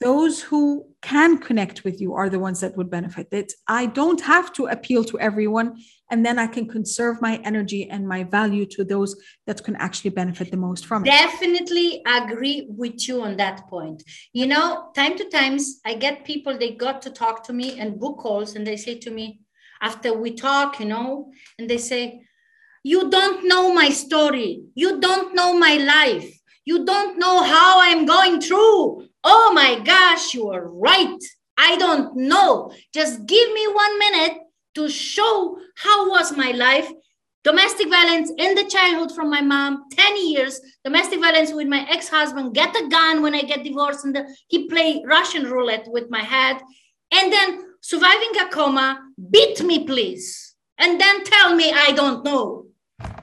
those 0.00 0.40
who 0.40 0.86
can 1.02 1.38
connect 1.38 1.84
with 1.84 2.00
you 2.00 2.14
are 2.14 2.30
the 2.30 2.38
ones 2.38 2.60
that 2.60 2.76
would 2.76 2.90
benefit. 2.90 3.28
It 3.32 3.52
i 3.68 3.86
don't 3.86 4.20
have 4.20 4.52
to 4.54 4.66
appeal 4.66 5.04
to 5.04 5.18
everyone 5.20 5.68
and 6.10 6.24
then 6.26 6.38
i 6.38 6.46
can 6.46 6.66
conserve 6.66 7.20
my 7.20 7.40
energy 7.44 7.88
and 7.88 8.08
my 8.08 8.24
value 8.24 8.66
to 8.66 8.84
those 8.84 9.14
that 9.46 9.62
can 9.62 9.76
actually 9.76 10.10
benefit 10.10 10.50
the 10.50 10.56
most 10.56 10.86
from 10.86 11.04
it. 11.04 11.06
Definitely 11.06 12.02
agree 12.06 12.66
with 12.68 13.06
you 13.06 13.22
on 13.22 13.36
that 13.36 13.68
point. 13.68 14.02
You 14.32 14.46
know 14.46 14.90
time 14.94 15.16
to 15.18 15.28
times 15.28 15.80
i 15.84 15.94
get 15.94 16.24
people 16.24 16.56
they 16.56 16.72
got 16.72 17.02
to 17.02 17.10
talk 17.10 17.44
to 17.44 17.52
me 17.52 17.78
and 17.78 18.00
book 18.00 18.18
calls 18.18 18.56
and 18.56 18.66
they 18.66 18.76
say 18.76 18.98
to 18.98 19.10
me 19.10 19.40
after 19.82 20.12
we 20.12 20.30
talk 20.32 20.80
you 20.80 20.86
know 20.86 21.30
and 21.58 21.68
they 21.68 21.78
say 21.78 22.22
you 22.82 23.10
don't 23.10 23.46
know 23.46 23.74
my 23.74 23.90
story. 23.90 24.62
You 24.74 25.00
don't 25.00 25.34
know 25.34 25.58
my 25.58 25.74
life. 25.76 26.34
You 26.64 26.86
don't 26.86 27.18
know 27.18 27.42
how 27.42 27.80
i'm 27.80 28.06
going 28.06 28.40
through 28.40 29.09
Oh 29.24 29.52
my 29.54 29.78
gosh, 29.80 30.34
you 30.34 30.50
are 30.50 30.66
right. 30.66 31.18
I 31.58 31.76
don't 31.76 32.16
know. 32.16 32.72
Just 32.94 33.26
give 33.26 33.52
me 33.52 33.66
one 33.68 33.98
minute 33.98 34.38
to 34.76 34.88
show 34.88 35.58
how 35.76 36.08
was 36.08 36.36
my 36.36 36.52
life. 36.52 36.90
Domestic 37.42 37.88
violence 37.88 38.30
in 38.36 38.54
the 38.54 38.64
childhood 38.64 39.12
from 39.12 39.30
my 39.30 39.40
mom, 39.40 39.84
10 39.92 40.28
years. 40.28 40.60
Domestic 40.84 41.20
violence 41.20 41.52
with 41.52 41.68
my 41.68 41.86
ex-husband, 41.90 42.54
get 42.54 42.76
a 42.76 42.88
gun 42.88 43.22
when 43.22 43.34
I 43.34 43.42
get 43.42 43.64
divorced, 43.64 44.04
and 44.04 44.14
the, 44.14 44.26
he 44.48 44.68
play 44.68 45.02
Russian 45.06 45.44
roulette 45.44 45.86
with 45.88 46.10
my 46.10 46.20
head. 46.20 46.60
And 47.12 47.32
then 47.32 47.64
surviving 47.80 48.32
a 48.40 48.48
coma, 48.48 49.00
beat 49.30 49.62
me, 49.62 49.84
please. 49.84 50.54
And 50.78 51.00
then 51.00 51.24
tell 51.24 51.54
me 51.54 51.72
I 51.72 51.92
don't 51.92 52.24
know. 52.24 52.66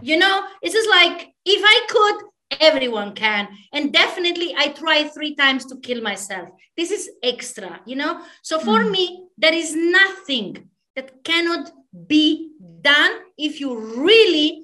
You 0.01 0.17
know, 0.17 0.43
it's 0.61 0.73
just 0.73 0.89
like 0.89 1.29
if 1.45 1.61
I 1.63 1.85
could, 1.89 2.26
everyone 2.59 3.13
can. 3.13 3.47
And 3.73 3.93
definitely 3.93 4.53
i 4.57 4.69
try 4.69 5.07
three 5.07 5.35
times 5.35 5.65
to 5.65 5.77
kill 5.77 6.01
myself. 6.01 6.49
This 6.75 6.91
is 6.91 7.09
extra 7.23 7.79
you 7.85 7.95
know? 7.95 8.21
So 8.41 8.59
for 8.59 8.79
mm. 8.79 8.91
me 8.91 9.27
there 9.37 9.53
is 9.53 9.75
nothing 9.75 10.69
that 10.95 11.23
cannot 11.23 11.71
be 12.07 12.51
done 12.81 13.11
if 13.37 13.59
you 13.59 13.77
really 14.03 14.63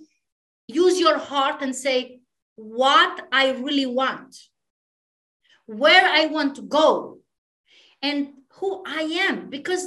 use 0.67 0.99
your 0.99 1.17
heart 1.17 1.61
and 1.61 1.75
say 1.75 2.19
what 2.55 3.27
i 3.31 3.51
really 3.51 3.85
want? 3.85 4.35
Where 5.65 6.05
i 6.05 6.25
want 6.27 6.55
to 6.55 6.61
go? 6.61 7.19
And 8.01 8.29
who 8.53 8.83
i 8.85 9.01
am? 9.27 9.49
Because 9.49 9.85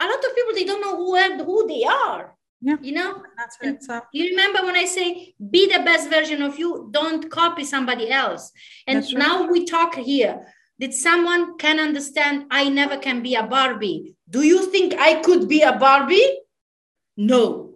a 0.00 0.06
lot 0.06 0.24
of 0.24 0.34
people 0.34 0.54
they 0.54 0.64
don't 0.64 0.80
know 0.80 0.96
who, 0.96 1.44
who 1.44 1.68
they 1.68 1.84
are 1.84 2.31
yeah. 2.62 2.76
You 2.80 2.92
know? 2.92 3.22
That's 3.36 3.58
it. 3.60 3.82
So. 3.82 4.00
You 4.12 4.30
remember 4.30 4.62
when 4.64 4.76
I 4.76 4.84
say 4.84 5.34
be 5.50 5.66
the 5.66 5.82
best 5.82 6.08
version 6.08 6.42
of 6.42 6.58
you, 6.58 6.88
don't 6.92 7.28
copy 7.28 7.64
somebody 7.64 8.08
else. 8.10 8.52
And 8.86 8.98
That's 8.98 9.12
now 9.12 9.50
we 9.50 9.64
talk 9.64 9.96
here. 9.96 10.46
Did 10.78 10.94
someone 10.94 11.58
can 11.58 11.80
understand 11.80 12.46
I 12.50 12.68
never 12.68 12.96
can 12.96 13.22
be 13.22 13.34
a 13.34 13.42
Barbie? 13.42 14.14
Do 14.30 14.42
you 14.42 14.70
think 14.70 14.94
I 14.94 15.20
could 15.20 15.48
be 15.48 15.62
a 15.62 15.76
Barbie? 15.76 16.38
No. 17.16 17.74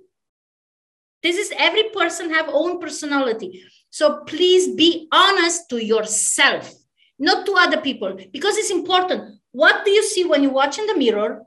This 1.23 1.37
is 1.37 1.53
every 1.59 1.91
person 1.91 2.33
have 2.33 2.49
own 2.49 2.81
personality. 2.81 3.65
So 3.91 4.23
please 4.25 4.75
be 4.77 5.09
honest 5.11 5.69
to 5.71 5.85
yourself, 5.85 6.73
not 7.19 7.45
to 7.47 7.55
other 7.59 7.81
people, 7.81 8.17
because 8.33 8.57
it's 8.57 8.71
important. 8.71 9.41
What 9.51 9.85
do 9.85 9.91
you 9.91 10.05
see 10.05 10.25
when 10.25 10.43
you 10.45 10.51
watch 10.51 10.79
in 10.79 10.87
the 10.87 10.97
mirror? 10.97 11.43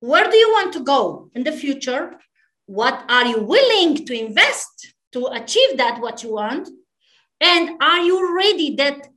Where 0.00 0.30
do 0.30 0.36
you 0.36 0.48
want 0.50 0.72
to 0.74 0.80
go 0.80 1.30
in 1.34 1.44
the 1.44 1.52
future? 1.52 2.18
What 2.66 3.04
are 3.08 3.26
you 3.26 3.42
willing 3.42 4.06
to 4.06 4.18
invest 4.18 4.94
to 5.12 5.26
achieve 5.26 5.76
that 5.76 6.00
what 6.00 6.22
you 6.22 6.32
want? 6.32 6.68
And 7.40 7.82
are 7.82 8.00
you 8.00 8.36
ready 8.36 8.74
that 8.76 9.08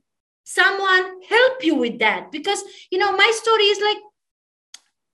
someone 0.44 1.22
help 1.28 1.64
you 1.64 1.74
with 1.74 1.98
that? 2.00 2.30
Because 2.30 2.62
you 2.90 2.98
know, 2.98 3.16
my 3.16 3.30
story 3.34 3.64
is 3.64 3.80
like 3.80 3.98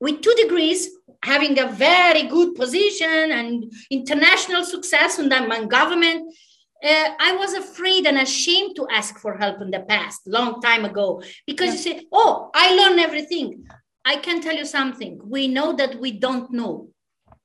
with 0.00 0.22
two 0.22 0.34
degrees, 0.34 0.90
having 1.22 1.58
a 1.58 1.66
very 1.68 2.22
good 2.24 2.54
position 2.54 3.30
and 3.30 3.70
international 3.90 4.64
success 4.64 5.18
in 5.18 5.28
the 5.28 5.66
government. 5.68 6.34
Uh, 6.82 7.10
I 7.20 7.36
was 7.36 7.52
afraid 7.52 8.06
and 8.06 8.16
ashamed 8.16 8.74
to 8.76 8.88
ask 8.90 9.18
for 9.18 9.36
help 9.36 9.60
in 9.60 9.70
the 9.70 9.80
past, 9.80 10.26
long 10.26 10.62
time 10.62 10.86
ago, 10.86 11.22
because 11.46 11.66
yeah. 11.66 11.92
you 11.92 12.00
say, 12.00 12.06
"Oh, 12.10 12.50
I 12.54 12.74
learn 12.74 12.98
everything." 12.98 13.66
I 14.12 14.16
can 14.16 14.40
tell 14.40 14.56
you 14.62 14.66
something. 14.78 15.20
We 15.36 15.42
know 15.46 15.68
that 15.80 15.92
we 16.00 16.10
don't 16.26 16.50
know. 16.50 16.74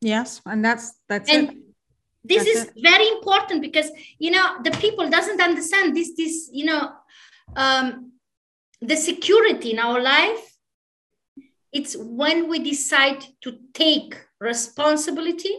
Yes, 0.02 0.42
and 0.52 0.66
that's 0.66 0.86
that's 1.10 1.30
and 1.30 1.50
it. 1.50 1.58
This 2.32 2.44
that's 2.46 2.58
is 2.58 2.64
it. 2.66 2.74
very 2.92 3.08
important 3.18 3.62
because 3.68 3.90
you 4.18 4.32
know 4.36 4.48
the 4.68 4.72
people 4.84 5.06
doesn't 5.18 5.42
understand 5.50 5.96
this. 5.96 6.10
This 6.22 6.50
you 6.60 6.66
know 6.66 6.84
um, 7.56 7.86
the 8.82 8.98
security 9.10 9.70
in 9.76 9.80
our 9.88 10.02
life. 10.02 10.44
It's 11.78 11.96
when 12.22 12.38
we 12.50 12.58
decide 12.74 13.22
to 13.44 13.50
take 13.74 14.12
responsibility 14.40 15.56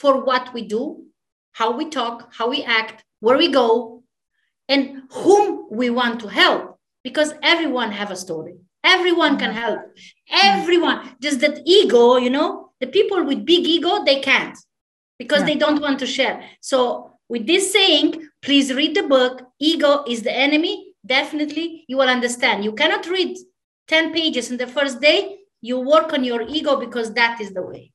for 0.00 0.12
what 0.28 0.54
we 0.54 0.62
do, 0.76 0.82
how 1.52 1.70
we 1.78 1.84
talk, 1.90 2.32
how 2.38 2.48
we 2.48 2.62
act, 2.62 3.04
where 3.24 3.36
we 3.36 3.48
go, 3.50 4.02
and 4.68 4.82
whom 5.10 5.66
we 5.80 5.86
want 6.00 6.20
to 6.20 6.28
help. 6.42 6.62
because 7.02 7.30
everyone 7.42 7.90
have 8.00 8.10
a 8.10 8.16
story 8.16 8.56
everyone 8.84 9.38
can 9.38 9.50
mm-hmm. 9.50 9.58
help. 9.58 9.80
Everyone. 10.30 11.16
Just 11.20 11.40
that 11.40 11.60
ego 11.64 12.16
you 12.16 12.30
know 12.30 12.70
the 12.80 12.86
people 12.86 13.24
with 13.24 13.44
big 13.44 13.66
ego 13.66 14.04
they 14.04 14.20
can't 14.20 14.56
because 15.18 15.40
yeah. 15.40 15.46
they 15.46 15.56
don't 15.56 15.80
want 15.80 15.98
to 16.00 16.06
share. 16.06 16.42
So 16.60 17.12
with 17.28 17.46
this 17.46 17.72
saying 17.72 18.28
please 18.42 18.72
read 18.72 18.96
the 18.96 19.04
book 19.04 19.42
ego 19.58 20.04
is 20.06 20.22
the 20.22 20.32
enemy. 20.32 20.94
Definitely 21.04 21.84
you 21.88 21.96
will 21.96 22.08
understand. 22.08 22.64
You 22.64 22.72
cannot 22.72 23.06
read 23.06 23.36
10 23.88 24.12
pages 24.12 24.50
in 24.50 24.56
the 24.56 24.66
first 24.66 25.00
day. 25.00 25.38
You 25.60 25.80
work 25.80 26.12
on 26.12 26.24
your 26.24 26.42
ego 26.42 26.76
because 26.78 27.12
that 27.14 27.40
is 27.40 27.52
the 27.52 27.62
way. 27.62 27.92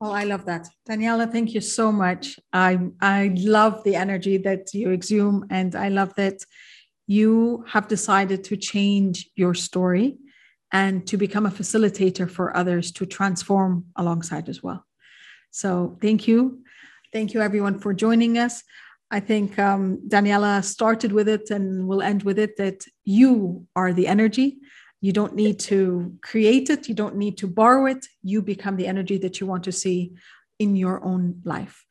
Oh, 0.00 0.10
I 0.10 0.24
love 0.24 0.44
that. 0.44 0.68
Daniela, 0.88 1.30
thank 1.30 1.54
you 1.54 1.62
so 1.62 1.90
much. 1.90 2.38
I 2.52 2.78
I 3.00 3.32
love 3.36 3.82
the 3.84 3.96
energy 3.96 4.36
that 4.38 4.74
you 4.74 4.90
exude 4.90 5.44
and 5.50 5.74
I 5.74 5.88
love 5.88 6.14
that 6.16 6.38
you 7.06 7.64
have 7.68 7.88
decided 7.88 8.44
to 8.44 8.56
change 8.56 9.30
your 9.36 9.54
story 9.54 10.18
and 10.72 11.06
to 11.06 11.16
become 11.16 11.46
a 11.46 11.50
facilitator 11.50 12.28
for 12.28 12.56
others 12.56 12.90
to 12.92 13.06
transform 13.06 13.84
alongside 13.96 14.48
as 14.48 14.62
well. 14.62 14.84
So 15.50 15.96
thank 16.02 16.26
you. 16.26 16.62
Thank 17.12 17.34
you, 17.34 17.40
everyone, 17.40 17.78
for 17.78 17.94
joining 17.94 18.36
us. 18.36 18.62
I 19.10 19.20
think 19.20 19.58
um, 19.58 20.00
Daniela 20.08 20.64
started 20.64 21.12
with 21.12 21.28
it 21.28 21.50
and 21.50 21.86
will 21.86 22.02
end 22.02 22.24
with 22.24 22.38
it 22.38 22.56
that 22.56 22.84
you 23.04 23.66
are 23.76 23.92
the 23.92 24.08
energy. 24.08 24.58
You 25.00 25.12
don't 25.12 25.34
need 25.34 25.60
to 25.60 26.16
create 26.22 26.68
it, 26.70 26.88
you 26.88 26.94
don't 26.94 27.16
need 27.16 27.38
to 27.38 27.46
borrow 27.46 27.86
it. 27.86 28.04
You 28.22 28.42
become 28.42 28.76
the 28.76 28.88
energy 28.88 29.18
that 29.18 29.38
you 29.38 29.46
want 29.46 29.62
to 29.64 29.72
see 29.72 30.14
in 30.58 30.74
your 30.74 31.04
own 31.04 31.40
life. 31.44 31.84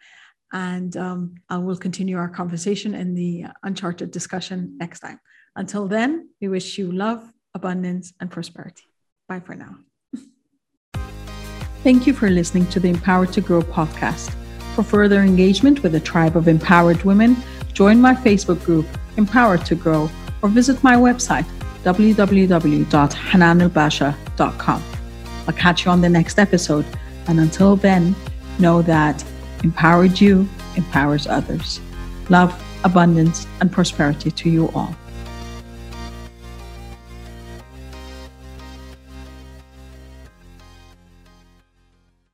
And 0.55 0.95
um, 0.95 1.35
I 1.49 1.57
will 1.57 1.75
continue 1.75 2.17
our 2.17 2.29
conversation 2.29 2.95
in 2.95 3.13
the 3.13 3.47
Uncharted 3.63 4.09
discussion 4.09 4.77
next 4.77 5.01
time. 5.01 5.19
Until 5.57 5.89
then, 5.89 6.29
we 6.39 6.47
wish 6.47 6.77
you 6.77 6.93
love, 6.93 7.29
abundance, 7.53 8.13
and 8.21 8.31
prosperity. 8.31 8.83
Bye 9.27 9.41
for 9.41 9.55
now. 9.55 9.75
Thank 11.83 12.07
you 12.07 12.13
for 12.13 12.29
listening 12.29 12.67
to 12.67 12.79
the 12.79 12.87
Empowered 12.87 13.33
to 13.33 13.41
Grow 13.41 13.61
podcast. 13.61 14.33
For 14.75 14.83
further 14.83 15.19
engagement 15.21 15.83
with 15.83 15.95
a 15.95 15.99
tribe 15.99 16.37
of 16.37 16.47
empowered 16.47 17.03
women, 17.03 17.35
join 17.73 17.99
my 17.99 18.13
Facebook 18.13 18.63
group, 18.63 18.85
Empowered 19.17 19.65
to 19.65 19.75
Grow, 19.75 20.09
or 20.41 20.47
visit 20.47 20.81
my 20.83 20.95
website, 20.95 21.43
www.hananelbasha.com. 21.83 24.83
I'll 25.47 25.53
catch 25.53 25.85
you 25.85 25.91
on 25.91 25.99
the 25.99 26.09
next 26.09 26.39
episode. 26.39 26.85
And 27.27 27.41
until 27.41 27.75
then, 27.75 28.15
know 28.57 28.81
that 28.83 29.21
empowered 29.65 30.21
you 30.21 30.47
empowers 30.75 31.25
others. 31.25 31.81
Love, 32.29 32.53
abundance, 32.83 33.47
and 33.59 33.71
prosperity 33.71 34.29
to 34.29 34.47
you 34.47 34.69
all. 34.75 34.95